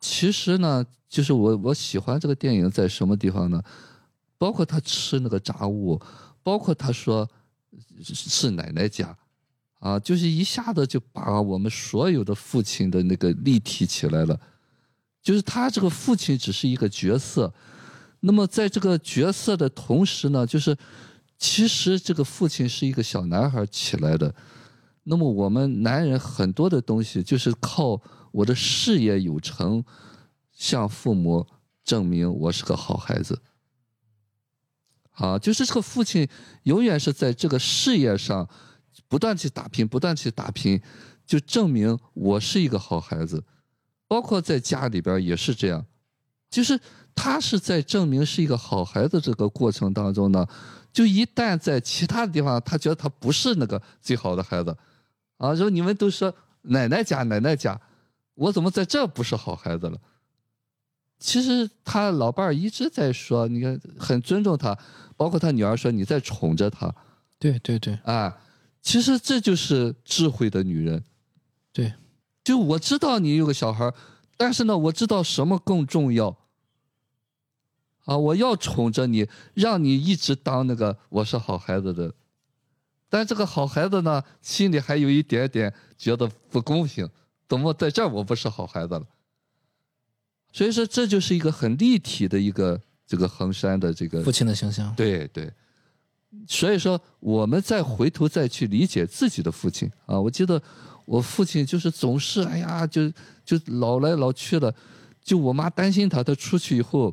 [0.00, 3.62] 其实呢，就是我我喜欢这个电影在什么地方呢？
[4.36, 6.00] 包括他吃那个炸物，
[6.42, 7.30] 包括他说
[8.02, 9.16] 是奶奶家，
[9.80, 14.40] 啊，就是一下子就把我们所有的父亲的那个立体起来了。
[15.22, 17.52] 就是他这个父亲只是一个角色，
[18.20, 20.76] 那么在这个角色的同时呢，就是
[21.38, 24.34] 其实这个父亲是一个小男孩起来的。
[25.04, 28.00] 那么我们男人很多的东西就是靠
[28.32, 29.84] 我的事业有成，
[30.52, 31.46] 向父母
[31.84, 33.40] 证明我是个好孩子。
[35.12, 36.26] 啊，就是这个父亲
[36.62, 38.48] 永远是在这个事业上
[39.08, 40.80] 不断去打拼，不断去打拼，
[41.26, 43.42] 就证明我是一个好孩子。
[44.06, 45.86] 包括在家里边也是这样，
[46.50, 46.80] 就是
[47.14, 50.44] 他是在证明是一个好孩子这个过程当中呢，
[50.92, 54.76] 就一旦在其他的地方他觉得他不是那个最好的孩子，
[55.36, 57.80] 啊，说你们都说奶奶家奶奶家，
[58.34, 59.96] 我怎么在这不是好孩子了？
[61.20, 64.76] 其实他老伴儿一直在说，你看很尊重他，
[65.16, 66.92] 包括他女儿说你在宠着他，
[67.38, 68.36] 对对对啊，
[68.82, 71.04] 其实这就是智慧的女人。
[71.72, 71.94] 对，
[72.42, 73.94] 就我知道你有个小孩儿，
[74.36, 76.36] 但是呢，我知道什么更重要。
[78.06, 82.14] 啊，我要宠着你，让你一直当那个我是好孩子的。
[83.08, 87.08] 但这个好孩子呢，心里还有一点点觉得不公平，
[87.48, 89.06] 怎么在这儿我不是好孩子了？
[90.52, 94.92] 所以说，这就是一个很立体的一个这个衡山的这个父亲的形象。
[94.96, 95.52] 对对，
[96.46, 100.62] 所以说我们再回头再去理解自己的父亲啊，我记得
[101.04, 103.10] 我父亲就是总是哎呀，就
[103.44, 104.72] 就老来老去的，
[105.22, 107.12] 就我妈担心他，他出去以后，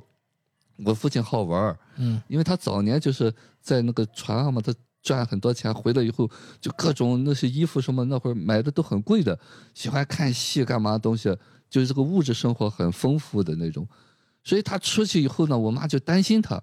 [0.85, 2.21] 我父亲好玩儿嗯。
[2.27, 6.29] 因为他早年就是在那个船上嘛，他赚很多钱，回来以后
[6.61, 9.37] 就各种那些衣服什么那会儿买的都很贵的，
[9.73, 11.35] 喜欢看戏干嘛东西，
[11.69, 13.87] 就是这个物质生活很丰富的那种，
[14.43, 16.61] 所以他出去以后呢，我妈就担心他，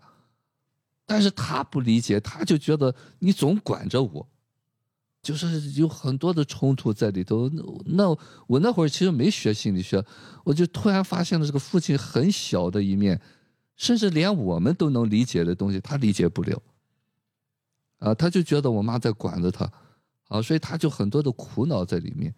[1.07, 4.29] 但是他不理解，他就觉得你总管着我。
[5.23, 7.51] 就是有很多的冲突在里头。
[7.87, 8.11] 那
[8.47, 10.05] 我那会儿其实没学心理学，
[10.45, 13.19] 我就突然发现了这个父亲很小的一面，
[13.75, 16.63] 甚至连我们都能理解的东西，他理解不了。
[18.01, 19.65] 啊，他就觉得我妈在管着他，
[20.29, 22.35] 啊，所以他就很多的苦恼在里面，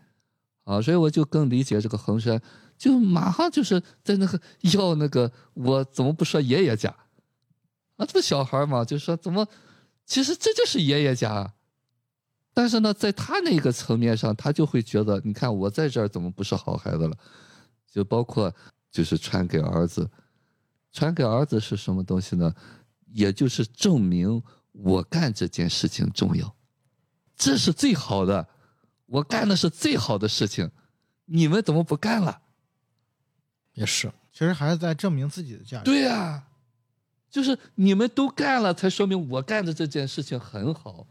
[0.62, 2.40] 啊，所以我就更理解这个衡山，
[2.78, 4.40] 就马上就是在那个
[4.72, 6.94] 要那个，我怎么不说爷爷家？
[7.96, 9.46] 啊，这不小孩嘛，就说怎么，
[10.04, 11.54] 其实这就是爷爷家啊。
[12.54, 17.16] 但是呢，在他那个层面上，他就会觉得，你看我在这儿怎么不是好孩子了？
[17.90, 18.54] 就包括
[18.90, 20.10] 就是传给儿子，
[20.92, 22.54] 传给儿子是什么东西呢？
[23.12, 24.42] 也就是证明
[24.72, 26.54] 我干这件事情重要，
[27.34, 28.46] 这是最好的，
[29.06, 30.70] 我干的是最好的事情，
[31.24, 32.42] 你们怎么不干了？
[33.72, 35.84] 也是，其实还是在证明自己的价值。
[35.84, 36.46] 对呀、
[37.36, 41.06] 就是你们都干了，才说明我干的这件事情很好，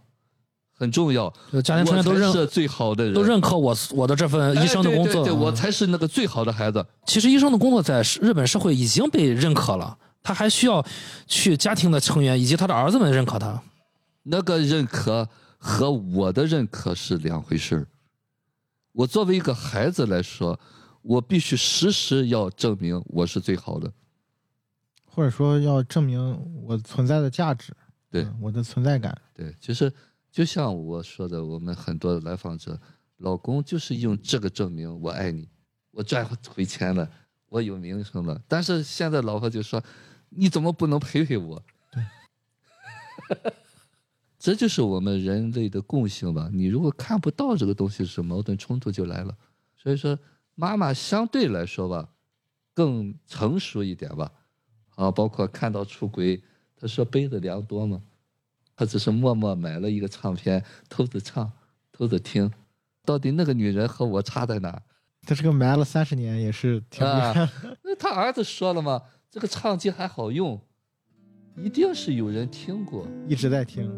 [0.73, 1.31] 很重要。
[1.53, 5.23] 就家庭成员都认我才是最好的人，都认可我我的这份医生的工作。
[5.23, 6.83] 对对，我嗯才是那个最好的孩子。
[7.05, 10.83] 其实医生的工作在日本社会已经被认可了，他还需要
[11.27, 13.61] 去家庭的成员以及他的儿子们认可他。
[14.23, 17.87] 那个认可和我的认可是两回事儿。
[18.93, 20.59] 我作为一个孩子来说，
[21.03, 23.91] 我必须时时要证明我是最好的。
[25.15, 26.19] 或者说要证明
[26.65, 27.73] 我存在的价值，
[28.11, 29.17] 对嗯我的存在感。
[29.33, 29.89] 对，就是
[30.29, 32.77] 就像我说的，我们很多来访者，
[33.19, 35.47] 老公就是用这个证明我爱你，
[35.91, 37.09] 我赚回钱了，
[37.47, 38.41] 我有名声了。
[38.45, 39.81] 但是现在老婆就说，
[40.27, 41.63] 你怎么不能陪陪我？
[41.93, 42.03] 对，
[44.37, 46.49] 这就是我们人类的共性吧。
[46.51, 49.33] 你如果看不到这个东西，是矛盾冲突就来了。
[49.77, 50.19] 所以说，
[50.55, 52.09] 妈妈相对来说吧，
[52.73, 54.29] 更成熟一点吧。
[54.95, 56.41] 啊，包括看到出轨，
[56.75, 58.01] 他说背的良多嘛，
[58.75, 61.51] 他只是默默买了一个唱片，偷着唱，
[61.91, 62.51] 偷着听。
[63.05, 64.81] 到底那个女人和我差在哪儿？
[65.27, 67.41] 他这个埋了三十年也是挺厉害。
[67.41, 67.51] 啊，
[67.83, 70.61] 那他儿子说了嘛，这个唱机还好用，
[71.57, 73.07] 一定是有人听过。
[73.27, 73.91] 一直在听。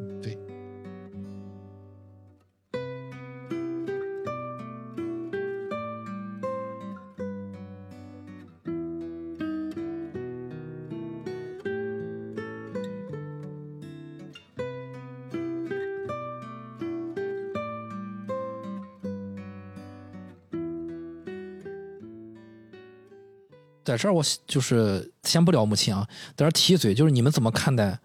[23.98, 27.98] 在这儿我就是先不聊母亲啊，在这儿提一嘴，就是你们怎么看待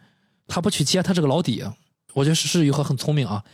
[0.49, 1.63] 他不去接他这个老底？
[2.15, 3.45] 我觉得是是有和很聪明啊。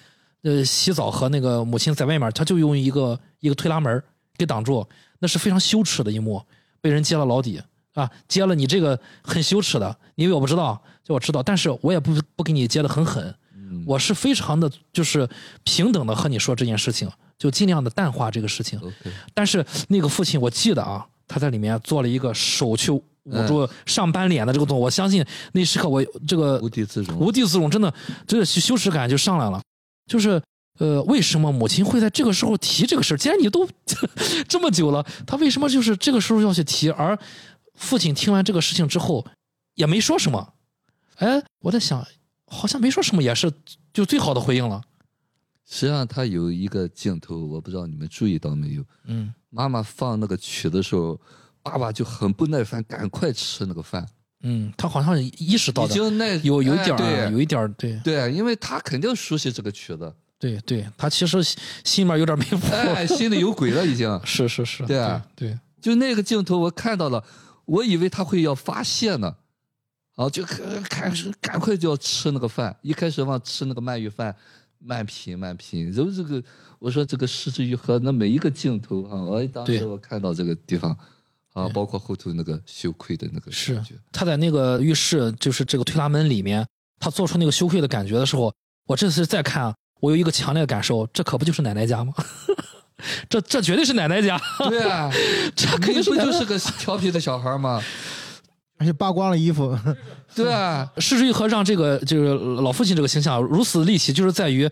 [0.42, 4.00] 呃，洗澡和那个母亲在外面，他就用一个一个推拉门
[4.36, 4.86] 给挡住，
[5.18, 6.40] 那是非常羞耻的一幕，
[6.80, 7.60] 被人接了老底
[7.94, 10.80] 啊，接了你这个很羞耻的，你以为我不知道？
[11.02, 15.28] 就我知道，但是我也不不给你接的很狠，嗯，我是非常的就是
[15.64, 18.80] 平等的和你说这件事情，就尽量的淡化这个事情。
[19.34, 27.18] 但是那个父亲，我记得啊，他在里面做了一个手去捂住上半脸的这个动作，我相信那时刻我这个无地自容。
[27.18, 27.92] 无地自容，真的
[28.26, 29.60] 这个羞耻感就上来了。
[30.06, 30.42] 就是
[30.78, 33.16] 呃，为什么母亲会在这个时候提这个事儿？
[33.18, 33.68] 既然你都
[34.48, 36.88] 这么久了，他为什么就是这个时候要去提？
[36.88, 37.18] 而
[37.74, 39.26] 父亲听完这个事情之后
[39.74, 40.54] 也没说什么。
[41.16, 42.06] 哎，我在想，
[42.46, 43.52] 好像没说什么，也是
[43.92, 44.80] 就最好的回应了。
[45.68, 48.84] 实际上，他有一个镜头，我不知道你们注意到没有？
[49.04, 51.20] 嗯妈妈放那个曲的时候，
[51.62, 54.06] 爸爸就很不耐烦，赶快吃那个饭，
[54.42, 57.32] 嗯，他好像意识到的已经那有有一点儿、哎对。
[57.32, 58.00] 有一点儿对。
[58.04, 60.58] 对，因为他肯定熟悉这个曲子，对。
[60.60, 62.66] 对，他其实心心里面有点没谱。
[62.72, 64.08] 哎，心里有鬼了已经。
[64.24, 65.24] 是是是，对啊。
[65.34, 67.24] 对对，就那个镜头，我看到了，
[67.64, 69.36] 我以为他会要发泄呢，
[70.16, 74.34] 啊，就赶赶赶快就要吃那个饭，一开始往吃那个鳗鱼饭，
[74.78, 76.42] 慢品慢品，然后这个
[76.78, 80.96] 我说这个失之愈合，那每一个镜头啊，我当时我看到这个地方，
[81.52, 86.66] 啊，包括后头那个羞愧的那个是感觉，他在那个浴室，就是这个推拉门里面，
[87.00, 88.52] 他做出那个羞愧的感觉的时候，
[88.86, 92.12] 我这次再看啊，我有一个强烈的感受，这可不就是奶奶家吗？
[93.28, 95.08] 这这绝对是奶奶家，对啊，
[95.54, 97.80] 这肯你定是奶奶不就是个调皮的小孩吗？
[98.78, 99.76] 而且扒光了衣服，
[100.34, 104.70] 对啊，失之愈合让这个就是老父亲这个形象如此立体，就是在于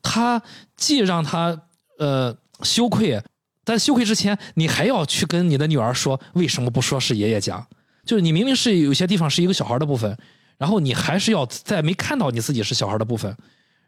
[0.00, 0.40] 他
[0.76, 1.60] 既让他
[1.98, 3.20] 呃羞愧，
[3.64, 7.66] 在羞愧之前，你还要去跟你的女儿说为什么不说是爷爷家？
[8.06, 10.16] 就是你明明是有些地方是一个小孩的部分，
[10.56, 13.36] 然后你还是要在没看到你自己是小孩的部分，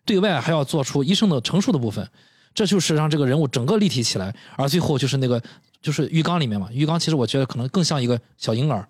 [0.05, 2.07] 对外还要做出医生的陈述的部分，
[2.53, 4.35] 这就是让这个人物整个立体起来。
[4.57, 5.41] 而最后就是那个
[5.81, 8.87] 就是浴缸里面嘛，浴缸其实我觉得可能更像一个小婴儿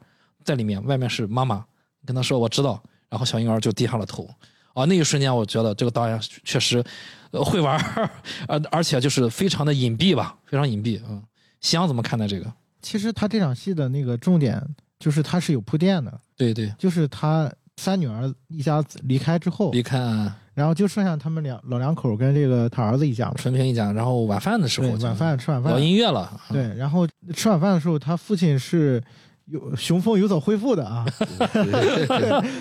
[0.51, 1.65] 在里面，外面是妈妈
[2.05, 4.29] 跟他说我知道，然后小婴儿就低下了头。
[4.75, 6.83] 啊，那一瞬间我觉得这个导演确实
[7.31, 8.11] 呃会玩儿，
[8.49, 11.01] 而而且就是非常的隐蔽吧，非常隐蔽。
[11.09, 11.23] 嗯，
[11.61, 12.53] 夕阳怎么看待这个？
[12.83, 14.61] 其实他这场戏的那个重点
[14.99, 23.35] 就是他是有铺垫的，对对，就是他三女儿一家子离开之后，离开啊然后就剩下他们两老两口跟这个他儿子一家嘛。
[23.37, 26.41] 纯平一家，然后晚饭的时，候，晚饭吃晚饭搞，音乐了。
[26.51, 29.03] 对，然后吃晚饭的时候，他父亲是
[29.51, 31.05] 有雄风有所恢复的啊，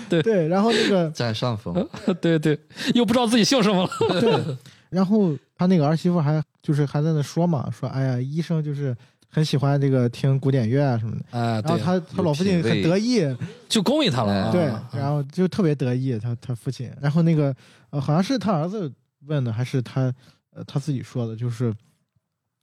[0.08, 0.20] 对。
[0.22, 1.74] 对，然后那个占上风，
[2.20, 2.58] 对对，
[2.94, 4.20] 又不知道自己姓什么了。
[4.20, 4.56] 对，
[4.90, 8.96] 然后他那个儿媳妇还就是还在那说嘛，说哎呀，医生就是
[9.28, 13.24] 很喜欢这个听古典乐啊什么的，啊，然后，他他老父亲很得意，
[13.68, 14.50] 就恭维他了啊。
[14.50, 17.54] 对啊，然后就特别得意，他他父亲，然后那个
[17.90, 18.90] 呃好像是他儿子
[19.26, 20.12] 问的，还是他
[20.52, 21.72] 呃他自己说的，就是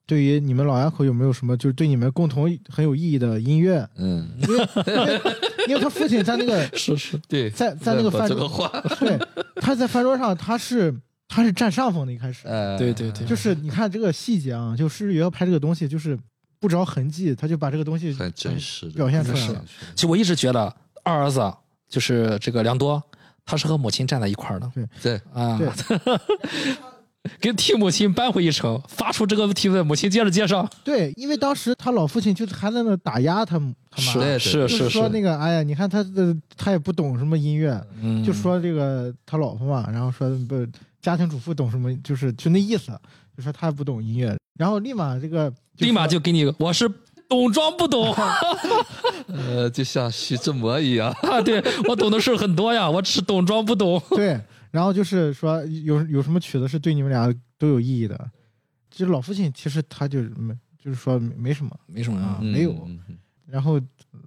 [0.07, 5.21] 对于你们老两口有没有什么就是对你们共同很有意义的音乐，嗯，因为
[5.67, 8.49] 因为他父亲在那个 是是，对，在在那个饭桌
[8.99, 9.19] 对
[9.57, 10.95] 他在饭桌上他是
[11.27, 13.27] 他是占上风的，一开始哎，对对对。
[13.27, 16.17] 就是你看这个细节啊，就施之约拍这个东西就是
[16.57, 19.65] 不着痕迹，他就把这个东西很真实的表现出来了。
[19.93, 21.53] 其实我一直觉得二儿子
[21.89, 23.03] 就是这个良多，
[23.45, 24.71] 他是和母亲站在一块儿的。
[25.01, 25.67] 对，啊对，
[27.39, 30.67] 跟替母亲扳回一城，发出这个提问，母亲接着介绍。
[30.83, 40.65] 对，因为当时他老父亲就是还在那打压他母他妈，对是是是是，说那个哎呀，你看他的他也不懂什么音乐，嗯就说这个他老婆嘛，然后说不
[41.01, 42.91] 家庭主妇懂什么，就是就那意思，
[43.35, 46.89] 就说他不懂音乐，然后立马这个立马就给你，我是
[47.29, 48.15] 懂装不懂
[49.27, 51.41] 呃，就像徐志摩一样，啊？
[51.41, 54.01] 对我懂的事很多呀，我只是懂装不懂。
[54.11, 54.39] 对，
[54.77, 58.29] 然后就是说有有什么曲子是对你们俩都有意义的，
[58.91, 62.37] 就是老父亲其实他就没就是说没没什么，没什么啊。
[62.39, 62.87] 没有
[63.47, 63.81] 然后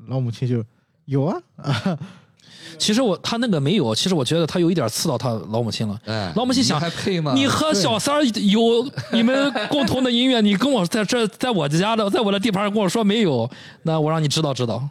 [0.08, 0.64] 老母亲就
[1.04, 1.96] 有啊啊，
[2.78, 5.96] 其实我他那个没有，其实我觉得他有一点刺到他老母亲了。
[6.06, 7.32] 哎，老母亲想你还配吗？
[7.32, 8.60] 你和小三儿有
[9.14, 13.48] 你们共同的音乐，你跟我在这，在我家的，在我的地盘上跟我说没有，
[13.84, 14.88] 那我让你知道知道，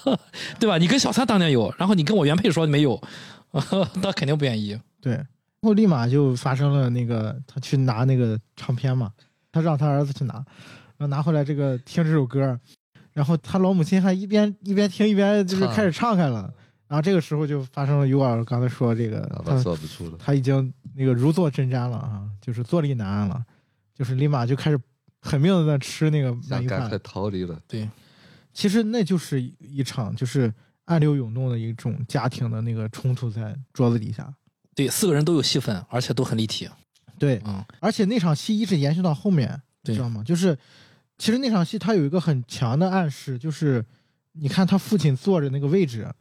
[0.58, 0.78] 对吧？
[0.78, 2.98] 你跟小三当年有，然后你跟我原配说没有，
[4.02, 4.78] 他肯定不愿意。
[5.04, 5.26] 对，然
[5.60, 9.12] 后立马就发生了那个他去拿那个唱片嘛，
[9.52, 10.32] 他让他儿子去拿，
[10.96, 12.58] 然后拿回来这个听这首歌，
[13.12, 16.50] 然后他老母亲还一边一边听一边就是开始唱开了，
[16.88, 23.44] 然后这个时候就发生了尤尔刚才说这个他爸坐不住了，他已经那个如坐针毡了啊，就是坐立难安了，
[23.94, 24.80] 就是立马就开始
[25.20, 26.98] 狠命的在吃那个鳗鱼饭想赶快。
[27.00, 27.86] 逃离了，对，
[28.54, 30.50] 其实那就是一场就是
[30.86, 34.32] 暗流涌动的一种家庭的那个冲突在桌子底下。
[34.74, 36.68] 对，四个人都有戏份，而且都很立体。
[37.18, 40.22] 对，嗯，而且那场戏一直延续到后面，你知道吗？
[40.24, 40.56] 就是
[41.16, 43.84] 其实那场戏它有一个很强的暗示，就是
[44.32, 46.12] 你看他父亲坐着那个位置，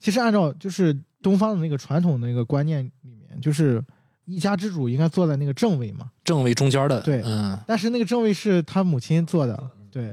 [0.00, 3.84] 其实按照就是东方的那个传统的那个观念里面，就是
[4.24, 6.10] 一家之主应该坐在那个正位嘛。
[6.24, 10.04] 正位中间的，对嗯，但是那个正位是他母亲坐的，对，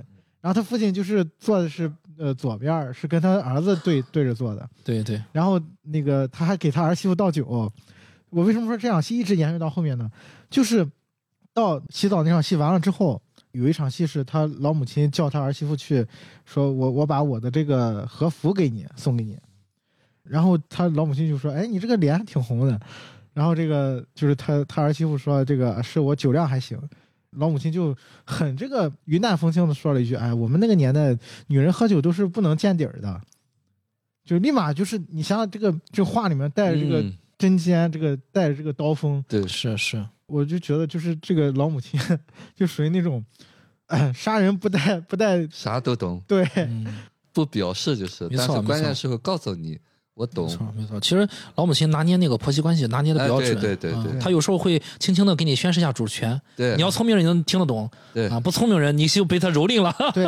[0.41, 7.71] 然后他父亲就是坐的是呃左边，是跟他儿子对对着坐的，对对，然后那个他还给他儿媳妇倒酒。
[8.29, 10.11] 我为什么说这场戏一直延续到后面呢？
[10.51, 10.87] 就是
[11.53, 13.19] 到洗澡那场戏完了之后，
[13.53, 16.05] 有一场戏是他老母亲叫他儿媳妇去，
[16.45, 19.35] 说我我把我的这个和服给你送给你，
[20.23, 22.79] 然后他老母亲就说，哎，你这个脸还挺红的。
[23.33, 26.77] 然后这个就是他他儿媳妇说，这个是我酒量还行。
[27.37, 31.17] 老母亲就很这个云淡风轻的说了一句，哎，我们那个年代
[31.47, 33.21] 女人喝酒都是不能见底儿的。
[34.25, 37.13] 就立马就是你想想这个这话里面带着这个嗯。
[37.39, 41.97] 针尖，这个带着这个刀锋，对，是是，我就觉得就是这个老母亲
[42.53, 43.23] 就属于那种，
[43.85, 46.85] 哎，杀人不带不带啥都懂，对，嗯，
[47.31, 49.79] 不表示就是，但是关键时候告诉你，
[50.19, 50.99] 我没懂，错没错。
[50.99, 54.11] 其实老母亲拿捏那个婆媳关系拿捏的比较哎对准，对对对。
[54.11, 56.39] 嗯她有时候会轻轻的给你宣示一下主权。
[56.57, 58.27] 对，你要聪明人，你能听得懂对。
[58.27, 59.95] 啊；不聪明人，你就被他蹂躏了。
[60.13, 60.27] 对，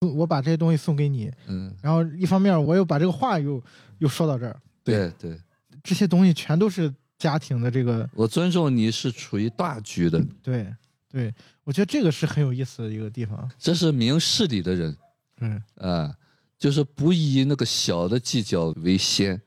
[0.00, 3.62] 我把这些东西送给你，嗯，然后一方面我又把这个话又
[3.98, 5.38] 又说到这儿，对对，
[5.84, 10.66] 这些东西全都是家庭的这个，我尊重你是处于大局的，对
[11.08, 14.96] 对，我觉得这个是很有意思的一个地方，这是明事理的人。
[15.42, 16.12] 嗯，啊，
[16.60, 19.40] 就是不以那个小的计较为先，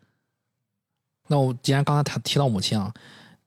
[1.27, 2.91] 那我既然刚才他提到母亲啊，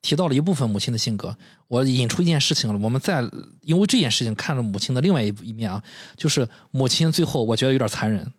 [0.00, 1.36] 提到了一部分母亲的性格。
[1.68, 3.28] 我引出一件事情了，我们再
[3.62, 5.82] 因为这件事情看着母亲的另外一一面啊，
[6.16, 8.32] 就是母亲最后我觉得有点残忍，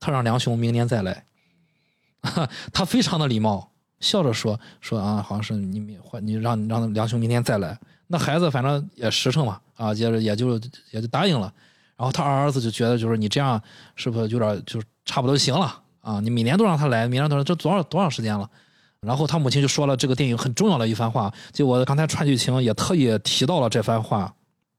[0.00, 1.24] 她让梁雄明年再来，
[2.74, 3.70] 她非常的礼貌，
[4.00, 7.78] 笑着说说啊，好像是你明你让让梁雄明天再来，
[8.08, 10.60] 那孩子反正也实诚嘛，啊，接着也就
[10.90, 11.54] 也就答应了。
[11.96, 13.60] 然后他二儿子就觉得就是你这样
[13.94, 16.20] 是不是有点就差不多就行了啊？
[16.20, 18.48] 你每年都让他来，每年都让这多少多长时间了？
[19.00, 24.32] 然后他母亲就说了这个电影很重要的一番话，就我刚才串剧情也特意提到了这番话。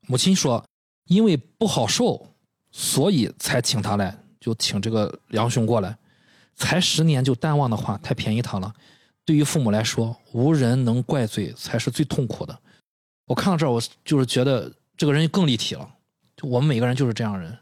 [0.07, 0.63] 母亲说，
[1.07, 2.25] 因为不好受，
[2.71, 5.97] 所以才请他来，就请这个梁兄过来。
[6.55, 8.73] 才十年就淡忘的话，太便宜他了。
[9.25, 12.57] 对于父母来说，无人能怪罪才是最痛苦的。
[13.25, 15.89] 我看到这儿，我就是觉得这个人更立体了。
[16.43, 17.57] 我们每个人就是这样人，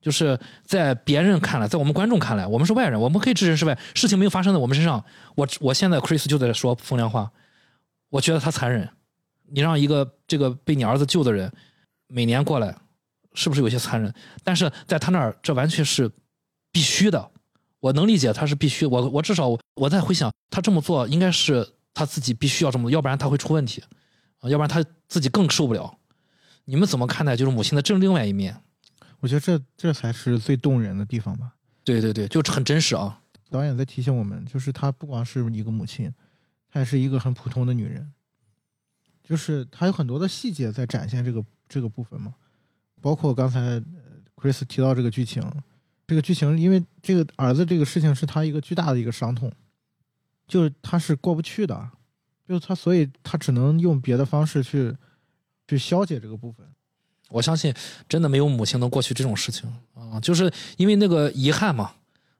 [0.00, 5.04] 就是在别人看来，在我们观众看来，我们是外人，我们可以置身事外，事情没有发生在我们身上。
[5.34, 7.30] 我我现在 Chris 就在说风凉话，
[8.10, 8.88] 我觉得他残忍。
[9.48, 11.52] 你让一个这个被你儿子救的人
[12.08, 12.76] 每年过来，
[13.34, 14.12] 是不是有些残忍？
[14.42, 16.10] 但是在他那儿，这完全是
[16.72, 17.30] 必须的。
[17.78, 23.82] 我能理解他是必须，我我至少我在回想他这么做，应该是他自己必须要这么做，要不然他会出问题，
[24.40, 25.96] 啊，要不然他自己更受不了。
[26.66, 28.60] 你们怎么看待就是母亲的正另外一面？
[29.20, 31.54] 我觉得这这才是最动人的地方吧。
[31.84, 33.22] 对对对，就很真实啊。
[33.48, 36.12] 导演在提醒我们，就是她不光是一个母亲，
[36.68, 38.12] 她也是一个很普通的女人。
[39.22, 42.34] 就是她有很多的细节在展现这个这个部分嘛，
[43.00, 43.80] 包括刚才
[44.34, 45.42] Chris 提到这个剧情，
[46.08, 49.52] 这个剧情因为这个儿子这个事情是他一个巨大的一个伤痛，
[50.48, 51.90] 就是他是过不去的，
[52.48, 54.94] 就是他所以他只能用别的方式去。
[55.68, 56.64] 去消解这个部分，
[57.28, 57.74] 我相信
[58.08, 61.90] 真的没有母亲能过去这种事情啊，就是因为那个遗憾嘛，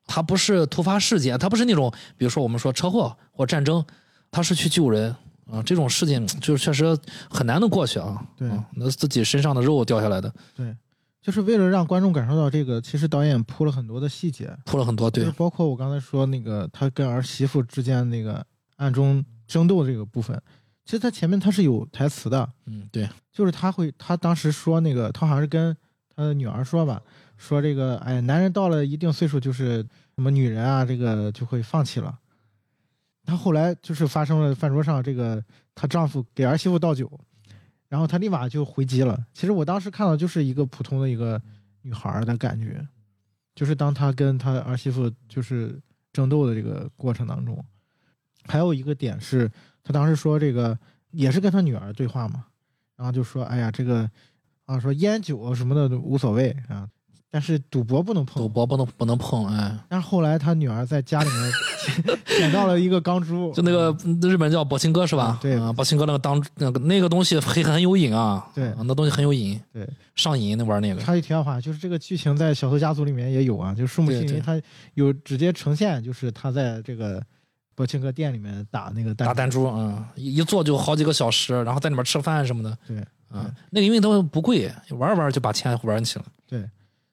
[0.06, 3.84] 他不是突发事件，他不是那种，比如说我们说车祸或战争，
[4.30, 5.14] 他是去救人
[5.50, 6.96] 啊，这种事情就是确实
[7.28, 8.24] 很难能过去啊。
[8.36, 10.32] 对，那自己身上的肉掉下来的。
[10.54, 10.76] 对，
[11.20, 18.46] 就是为了让观众感受到这个，其实导演铺了很多的细节，铺了很多，对，包括我刚才说那个他跟儿媳妇之间那个
[18.76, 20.40] 暗中争斗这个部分。
[20.87, 25.76] 其实他前面他是有台词的，嗯，对，就是他会，他当时说那个，他好像是跟
[26.14, 27.03] 他的女儿说吧，
[27.37, 29.84] 说这个，哎，男人到了一定岁数，就是
[30.14, 32.16] 什么女人啊，这个就会放弃了。
[33.24, 37.11] 他后来就是发生了饭桌上这个，她丈夫给儿媳妇倒酒，
[37.89, 39.26] 然后她立马就回击了。
[39.34, 41.43] 其实我当时看到就是一个普通的一个
[41.82, 42.87] 女孩的感觉，
[43.57, 45.76] 就是当她跟她儿媳妇就是
[46.12, 47.64] 争斗的这个过程当中，
[48.45, 49.51] 还有一个点是。
[49.87, 50.76] 他当时说这个
[51.12, 52.45] 也是跟他女儿对话嘛，
[52.97, 54.11] 然后就说：“哎呀，这个
[54.64, 56.89] 啊，说烟酒什么的无所谓啊，
[57.30, 61.53] 但是赌博不能碰，赌博不能不能碰。”哎，但是后来他女儿在家里面
[62.37, 63.97] 捡到了一个钢珠，就那个
[64.28, 65.39] 日本叫宝清哥是吧？
[65.41, 71.01] 对啊，宝清哥那个当那个那个东西很很有瘾啊，对，那东西很有瘾，对，上瘾那玩那个。
[71.01, 74.61] 插一题外话，就是这个剧情在《小偷家族》里面也有啊，就是树木心林他
[74.95, 77.22] 有直接呈现，就是他在这个。
[77.76, 82.76] 博清哥店里面打那个打弹珠啊，一坐就好几个小时，然后在里面吃饭什么的。
[82.88, 82.98] 对，
[83.28, 86.24] 啊，那个因为都不贵，玩玩就把钱玩起了。
[86.46, 86.68] 对，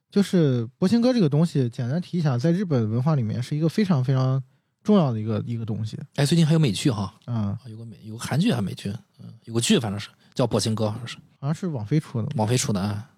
[0.10, 4.42] 就是博清哥这个东西，简单提一下，在日本文化里面是一个非常非常
[4.84, 6.00] 重要的一个一个东西。
[6.16, 8.90] 哎，最近还有美剧哈，啊，有个美有个韩剧还是美剧，
[9.20, 12.30] 嗯，有个剧反正是叫博清哥，好像是，好像是网飞出的。
[12.38, 13.10] 网飞出的啊，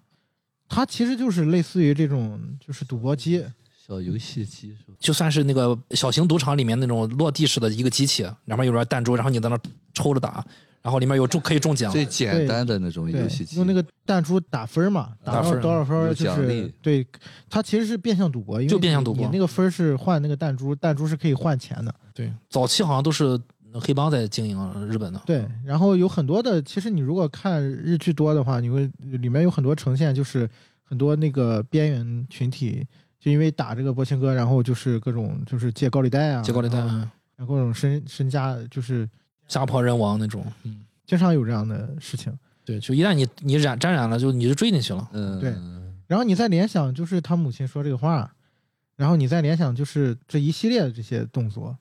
[0.68, 3.46] 它其实就是类似于这种就是赌博机。
[3.86, 4.94] 小游戏机是吧？
[4.98, 9.56] 就算是那个小型赌场里面那种落地式的一个机器，两边有点弹珠，然后你在那
[9.94, 10.44] 抽着打，
[10.82, 11.92] 然后里面有中可以中奖。
[11.92, 17.06] 最简单的那种游戏机，用那个弹珠打分嘛，打到多少分就是对。
[17.48, 19.24] 它其实是变相赌博，因为就变相赌博。
[19.24, 21.94] 你那个分是换那个弹珠，弹珠是可以换钱的。
[22.12, 23.38] 对，早期好像都是
[23.74, 25.22] 黑帮在经营日本的。
[25.24, 30.50] 对，然后有很多的，其实你如果看日剧多的话，你会里面有很多呈现，就是
[30.82, 32.84] 很多那个边缘群体。
[33.26, 37.10] 就因为打这个博清哥，然后就是各种就是借高利贷啊，借高利贷，然
[37.40, 39.08] 后各种身身家就是
[39.48, 42.32] 家破人亡那种，嗯，经常有这样的事情。
[42.64, 45.08] 对，就一旦你你染沾染了，就你就追进去了。
[45.12, 45.52] 嗯，对。
[46.06, 48.32] 然后你再联想，就是他母亲说这个话，
[48.94, 51.76] 然后你再联想，就是这一系列的这些动作。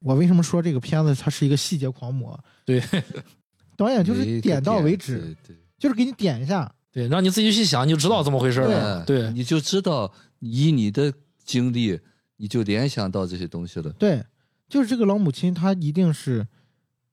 [0.00, 2.36] 我为什么说这个片子它是一个细节狂魔？
[2.64, 2.82] 对，
[3.78, 9.04] 导演就是点到为止，对，就是给你点一下，对，让你自己去想，你就知道怎么回事了。
[9.04, 10.12] 对，你就知道。
[10.40, 11.12] 以你的
[11.44, 12.00] 经历，
[12.36, 13.90] 你就联想到这些东西了。
[13.92, 14.24] 对，
[14.68, 16.46] 就是这个老母亲，她一定是，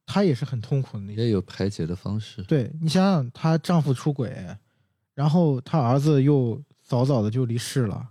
[0.05, 1.13] 她也是很痛苦的。
[1.13, 2.43] 也有排解的方式。
[2.43, 4.57] 对你想想，她丈夫出轨，
[5.13, 8.09] 然后她儿子又早早的就离世了，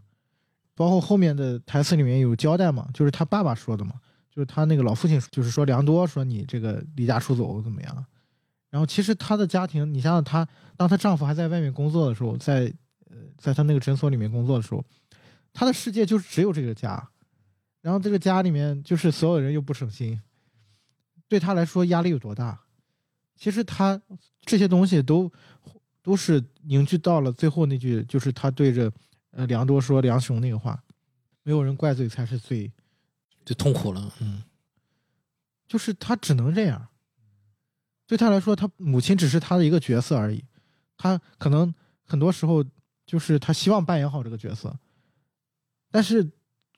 [0.75, 3.95] 包括后面的台词里面有交代嘛，就是她爸爸说的嘛，
[4.31, 8.07] 就是她那个老父亲，就是说梁多说你这个离家出走怎么样？
[8.71, 12.73] 然后其实她的家庭，你想想她，当她丈夫还在外面工作的时候，在
[13.09, 14.85] 呃在她那个诊所里面工作的时候，
[15.55, 17.09] 她的世界就是只有这个家，
[17.81, 20.21] 然后这个家里面就是所有人又不省心，
[21.29, 22.61] 对他来说压力有多大？
[23.37, 24.01] 其实他
[24.43, 25.31] 这些东西都
[26.03, 28.93] 都是凝聚到了最后那句，就是他对着
[29.31, 30.83] 呃梁多说梁雄那个话，
[31.45, 32.71] 没有人怪罪才是最
[33.45, 34.43] 最痛苦了，嗯，
[35.69, 36.89] 就是他只能这样。
[38.07, 40.45] 对他来说，他母亲只是他的一个角色而已。
[40.97, 42.65] 他可能很多时候
[43.07, 44.77] 就是他希望扮演好这个角色，
[45.95, 46.29] 但是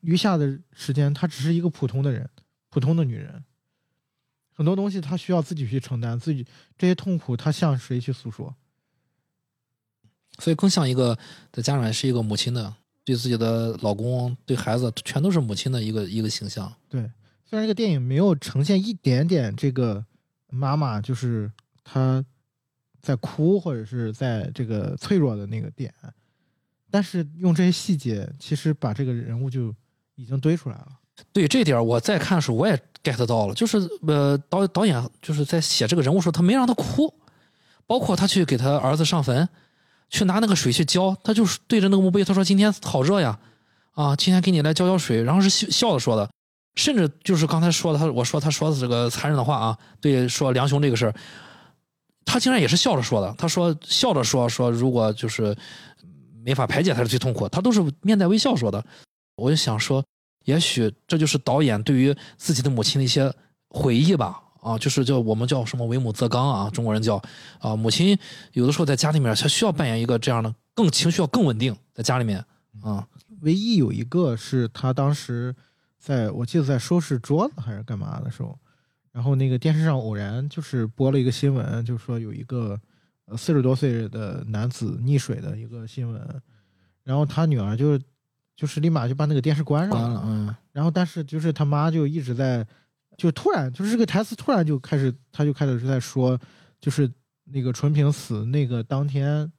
[0.02, 2.28] 余下的时间，她只是一个普通的人，
[2.68, 3.42] 普通的女人。
[4.52, 6.46] 很多东西她需要自己去承担，自己
[6.76, 8.54] 这些痛苦她向谁去诉说？
[10.38, 11.18] 所以更像一个
[11.50, 12.76] 在家长是一个母亲的。
[13.06, 16.70] 对自己的老公、对孩子，全都是母亲的一个一个形象。
[16.90, 17.00] 对，
[17.44, 20.04] 虽然这个电影没有呈现一点点这个
[20.50, 21.50] 妈妈就是
[21.84, 22.22] 她
[23.00, 25.94] 在哭或者是在这个脆弱的那个点，
[26.91, 29.74] 但是用这些细节，其实把这个人物就
[30.14, 30.89] 已经堆出来了。
[31.32, 37.12] 对这点，我在看的时候我也 get 到了，就是呃导导演就是在写这个人物时候，他没让他哭，
[37.87, 39.49] 包括他去给他儿子上坟。
[40.09, 43.37] 去拿那个水去浇，他就是对着那个墓碑，他说：“今天好热呀，
[43.91, 46.30] 啊，今天给你来浇浇水。”然后是笑笑着说的，
[46.76, 51.14] 甚至就是刚才说的，他我说他说的这个残忍的话啊，对，说梁雄这个事儿，
[52.24, 53.34] 他竟然也是笑着说的。
[53.37, 55.57] 他说笑着说说，如果就是
[56.47, 58.84] 没法排解他的最痛苦，他都是面带微笑说的。
[59.34, 60.05] 我就想说，
[60.44, 63.34] 也许这就是导演对于自己的母亲的一些
[63.68, 64.40] 回忆吧。
[64.61, 67.20] 啊，就是叫我们叫什么为母则刚啊，中国人叫
[67.59, 68.16] 啊，母亲
[68.53, 72.44] 有的时候在家里面，她需要扮演一个这样的，更情绪要更稳定，在家里面
[72.80, 73.07] 啊。
[73.42, 75.55] 唯一有一个是他当时
[75.99, 78.57] 在我记得在收拾桌子还是干嘛的时候，
[79.12, 82.80] 然后那个电视上偶然就是播了一个新闻，就是说有一个
[83.27, 86.43] 呃四十多岁的男子溺水的一个新闻，
[87.05, 87.99] 然后他女儿就
[88.57, 92.66] 就是立马就把那个电视关上了，嗯，然后但是就是他妈就一直在。
[93.16, 96.39] 就突然，就是这个台词突然就开始，他就开始是在说，
[96.79, 97.11] 就是
[97.45, 99.51] 那个纯平死那个当天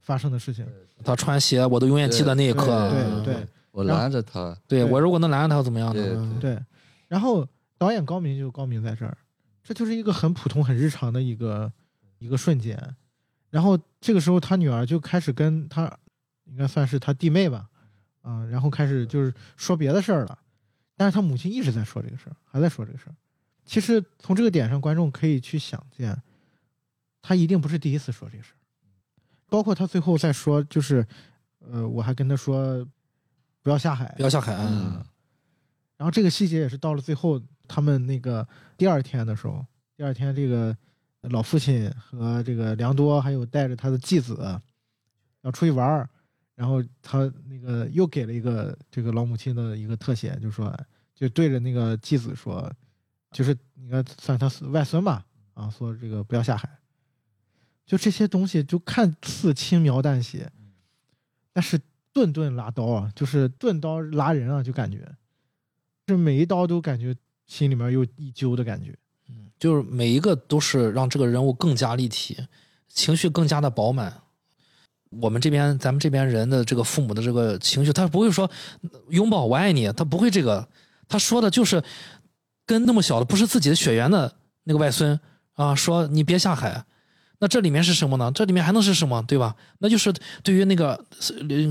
[0.00, 0.66] 发生的事情。
[1.04, 2.90] 他穿鞋，我都永远记得那一刻。
[2.90, 4.58] 对对，我拦着他。
[4.66, 6.38] 对我如果能拦着他，怎么样呢？
[6.40, 6.58] 对。
[7.06, 7.46] 然后
[7.78, 9.16] 导演高明就高明在这儿，
[9.62, 11.72] 这就是一个很普通、很日常的一个
[12.18, 12.76] 一个瞬间。
[13.56, 15.90] 然后这个时候，他女儿就开始跟他，
[16.44, 17.66] 应该算是他弟妹吧，
[18.20, 20.38] 啊，然后开始就是说别的事儿了。
[20.94, 23.14] 但是他母亲一直在说这个事儿，还在说这个事儿。
[23.64, 26.14] 其实从这个点上，观众可以去想见，
[27.22, 28.60] 他一定不是第一次说这个事儿。
[29.48, 31.06] 包括他最后再说，就是，
[31.60, 32.86] 呃，我还跟他说，
[33.62, 34.54] 不要下海，不要下海。
[34.54, 35.02] 嗯。
[35.96, 38.46] 然后这个细节也是到了最后，他们那个
[38.76, 39.64] 第二天的时候，
[39.96, 40.76] 第二天这个
[41.22, 44.60] 老父亲和这个梁多还有带着他的继子
[45.42, 46.08] 要出去玩儿。
[46.54, 50.74] 然后他那个又给了一个这个老母亲的一个特写，就说
[51.14, 52.72] 就对着那个继子说，
[53.30, 56.66] 就是应该算他外孙吧，啊，说这个不要下海。
[57.84, 60.50] 就这些东西就看似轻描淡写，
[61.52, 61.78] 但是
[62.10, 65.06] 顿顿拉刀啊，就是顿刀拉人啊，就感觉，
[66.06, 67.14] 是每一刀都感觉
[67.46, 68.98] 心里面又一揪的感觉。
[69.58, 72.36] 就是每一个都是让这个人物更加立体，
[72.88, 74.22] 情绪更加的饱满。
[75.20, 78.50] 我们这边，咱们这边人的这个父母的这个情绪，他不会说
[79.10, 80.68] 拥抱我爱你，他不会这个，
[81.08, 81.82] 他说的就是
[82.66, 84.34] 跟那么小的不是自己的血缘的
[84.64, 85.18] 那个外孙
[85.54, 86.84] 啊，说你别下海。
[87.38, 88.32] 那这里面是什么呢？
[88.34, 89.54] 这里面还能是什么，对吧？
[89.78, 90.12] 那就是
[90.42, 91.04] 对于那个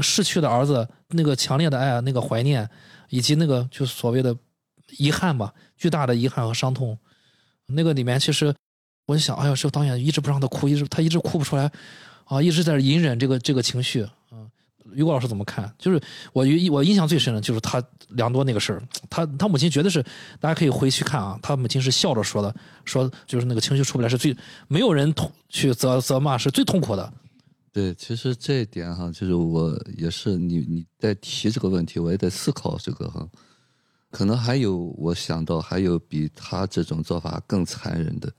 [0.02, 2.70] 逝去的儿子那个强烈的爱、那个怀念，
[3.10, 4.36] 以及那个就所谓的
[4.98, 6.98] 遗憾吧，巨大的遗憾和伤痛。
[7.68, 8.54] 那个里面其实
[9.08, 11.72] 我就想，哎呦，这个导演一直不让他哭，一直他一直哭不出来。
[12.26, 14.10] 啊，一直在隐忍这个这个情绪啊。
[14.94, 15.72] 于果老师怎么看？
[15.78, 16.02] 就是
[16.34, 18.82] 我我印象最深的就是他梁多那个事儿，
[19.12, 20.02] 他他母亲绝对是，
[20.40, 24.36] 大家可以回去看啊，他母亲是笑着说的，说就是那个情绪出不来是最
[24.68, 27.14] 没有人痛去责责骂是最痛苦的。
[27.72, 33.28] 对，其实这一点哈，就是我也是你你在提这个问题，我也在思考这个哈，
[34.16, 38.34] 可能还有我想到还有比他这种做法更残忍的，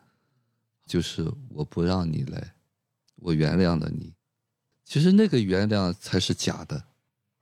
[0.87, 2.55] 就是我不让你来。
[3.17, 4.15] 我原谅了你，
[4.87, 6.83] 其实那个原谅才是假的。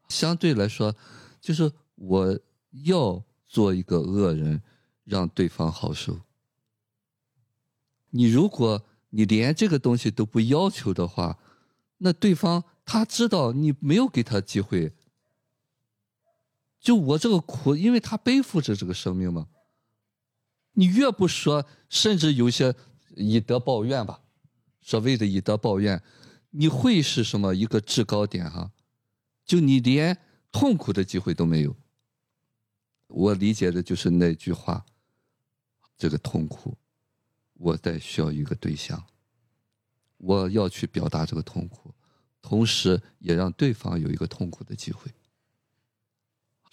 [0.09, 0.97] 相对来说，
[1.40, 2.36] 就是我
[2.82, 4.61] 要做一个恶人，
[5.05, 6.19] 让对方好受。
[8.11, 11.39] 你如果你连这个东西都不要求的话，
[11.98, 14.93] 那对方他知道你没有给他机会。
[16.85, 19.48] 就我这个苦，因为他背负着这个生命嘛，
[20.74, 22.74] 你越不说，甚至有些
[23.16, 24.20] 以德报怨吧，
[24.82, 26.02] 所谓的以德报怨，
[26.51, 28.70] 你会是什么一个制高点哈？
[29.47, 30.19] 就你连
[30.52, 31.74] 痛苦的机会都没有。
[33.06, 34.85] 我理解的就是那句话，
[35.97, 36.77] 这个痛苦，
[37.55, 39.02] 我在需要一个对象，
[40.19, 41.94] 我要去表达这个痛苦，
[42.43, 45.11] 同时也让对方有一个痛苦的机会。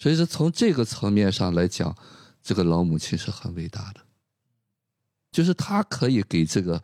[0.02, 1.96] 所以说，从这个层面上来讲，
[2.42, 4.02] 这个老母亲是很伟大的，
[5.32, 6.82] 就是她可以给这个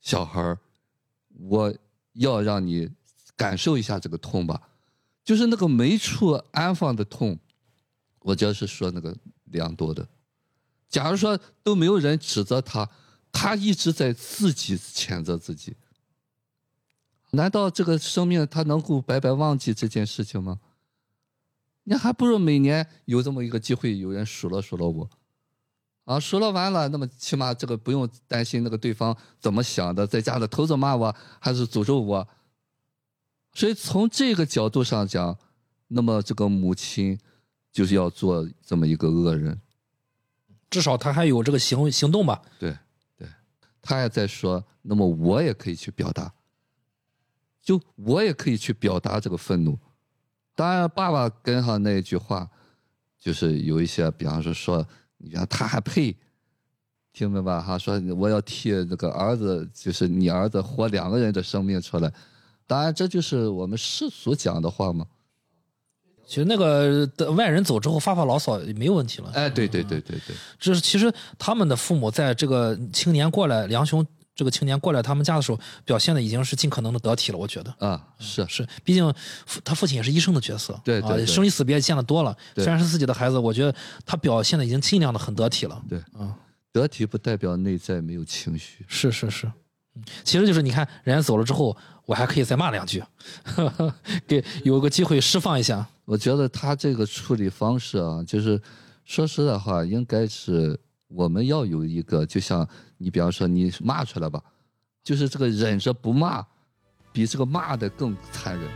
[0.00, 0.58] 小孩儿，
[1.38, 1.72] 我
[2.14, 2.90] 要让你
[3.36, 4.60] 感受一下这个痛吧，
[5.22, 7.38] 就是那个没处安放的痛。
[8.18, 10.08] 我就是说那个良多的，
[10.88, 12.90] 假如说都没有人指责他，
[13.30, 15.76] 他一直在自己谴责自己，
[17.30, 20.58] 难道这个生命他能够白白忘记这件事情吗？
[21.88, 25.08] 你还不如每年有这么一个机会，有人数落数落我，
[26.04, 32.28] 啊，数落完了，那么起码这个不用担心那个对方怎么想的，在家里偷着骂我还是诅咒我。
[33.54, 35.34] 所以从这个角度上讲，
[35.86, 37.18] 那么这个母亲
[37.72, 39.58] 就是要做这么一个恶人。
[40.68, 42.42] 至少他还有这个行行动吧。
[42.58, 42.76] 对，
[43.16, 43.26] 对，
[43.80, 46.30] 他也在说，那么我也可以去表达，
[47.62, 49.78] 就我也可以去表达这个愤怒。
[50.58, 52.50] 当然，爸爸跟上那一句话，
[53.16, 54.84] 就是有一些，比方说说，
[55.18, 56.12] 你看他还配，
[57.12, 57.78] 听明白哈？
[57.78, 62.12] 说我要替这个儿子，就是你儿子活两个人的生命出来。
[62.66, 65.06] 当然，这就是我们世俗讲的话嘛。
[66.26, 69.30] 其实那个的外人走之后发发牢骚也没有问题了。
[69.34, 74.04] 哎，对对对对对，这是其实他们的父母在这个青年过来，梁兄
[74.38, 77.38] 这个青年过来他们家的时候，表现的已经是尽可能的得体了。
[77.38, 79.12] 我觉得啊，是是，毕竟
[79.46, 82.36] 父他父亲也是医生的角色，啊，对对对生离死别见得多了。
[82.54, 83.74] 虽然是自己的孩子，我觉得
[84.06, 85.82] 他表现的已经尽量的很得体了。
[85.88, 86.32] 对，啊，
[86.70, 88.84] 得体不代表内在没有情绪。
[88.86, 89.48] 是是是，
[89.96, 93.02] 嗯其实就是你看人家走了之后，我还可以再骂两句，
[94.28, 95.84] 给有个机会释放一下。
[96.04, 98.62] 我觉得他这个处理方式啊，就是
[99.04, 100.78] 说实在话，应该是
[101.08, 102.66] 我们要有一个，就像
[102.97, 104.41] 你比方说你骂出来吧，
[105.03, 106.45] 就是这个忍着不骂，
[107.11, 108.67] 比这个骂的更残忍。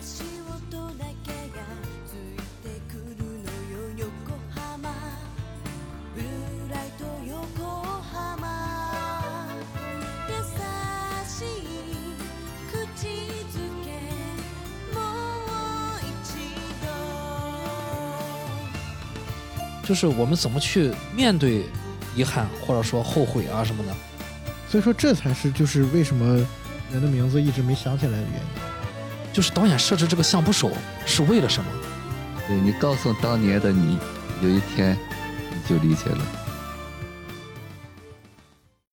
[0.00, 1.60] 足音だけが
[2.06, 4.06] ついてくるのよ横
[4.54, 4.92] 浜
[6.14, 7.64] ブルーライト横
[8.12, 8.42] 浜
[10.28, 10.32] 優
[11.26, 11.66] しい
[12.70, 12.76] 口
[13.48, 13.86] づけ
[14.94, 16.12] もう一
[16.82, 16.86] 度
[19.86, 21.64] 就是我们怎么去面对
[22.15, 23.93] 遗憾，或者说后悔啊什么的。
[24.69, 26.35] 所以说这才是就是为什么
[26.91, 29.33] 人的名字一直没想起来的原因。
[29.33, 30.71] 就是导演设置这个相扑手
[31.05, 31.69] 是为了什么？
[32.47, 33.97] 对你告诉当年的你，
[34.41, 34.97] 有一天
[35.49, 36.42] 你就理解了。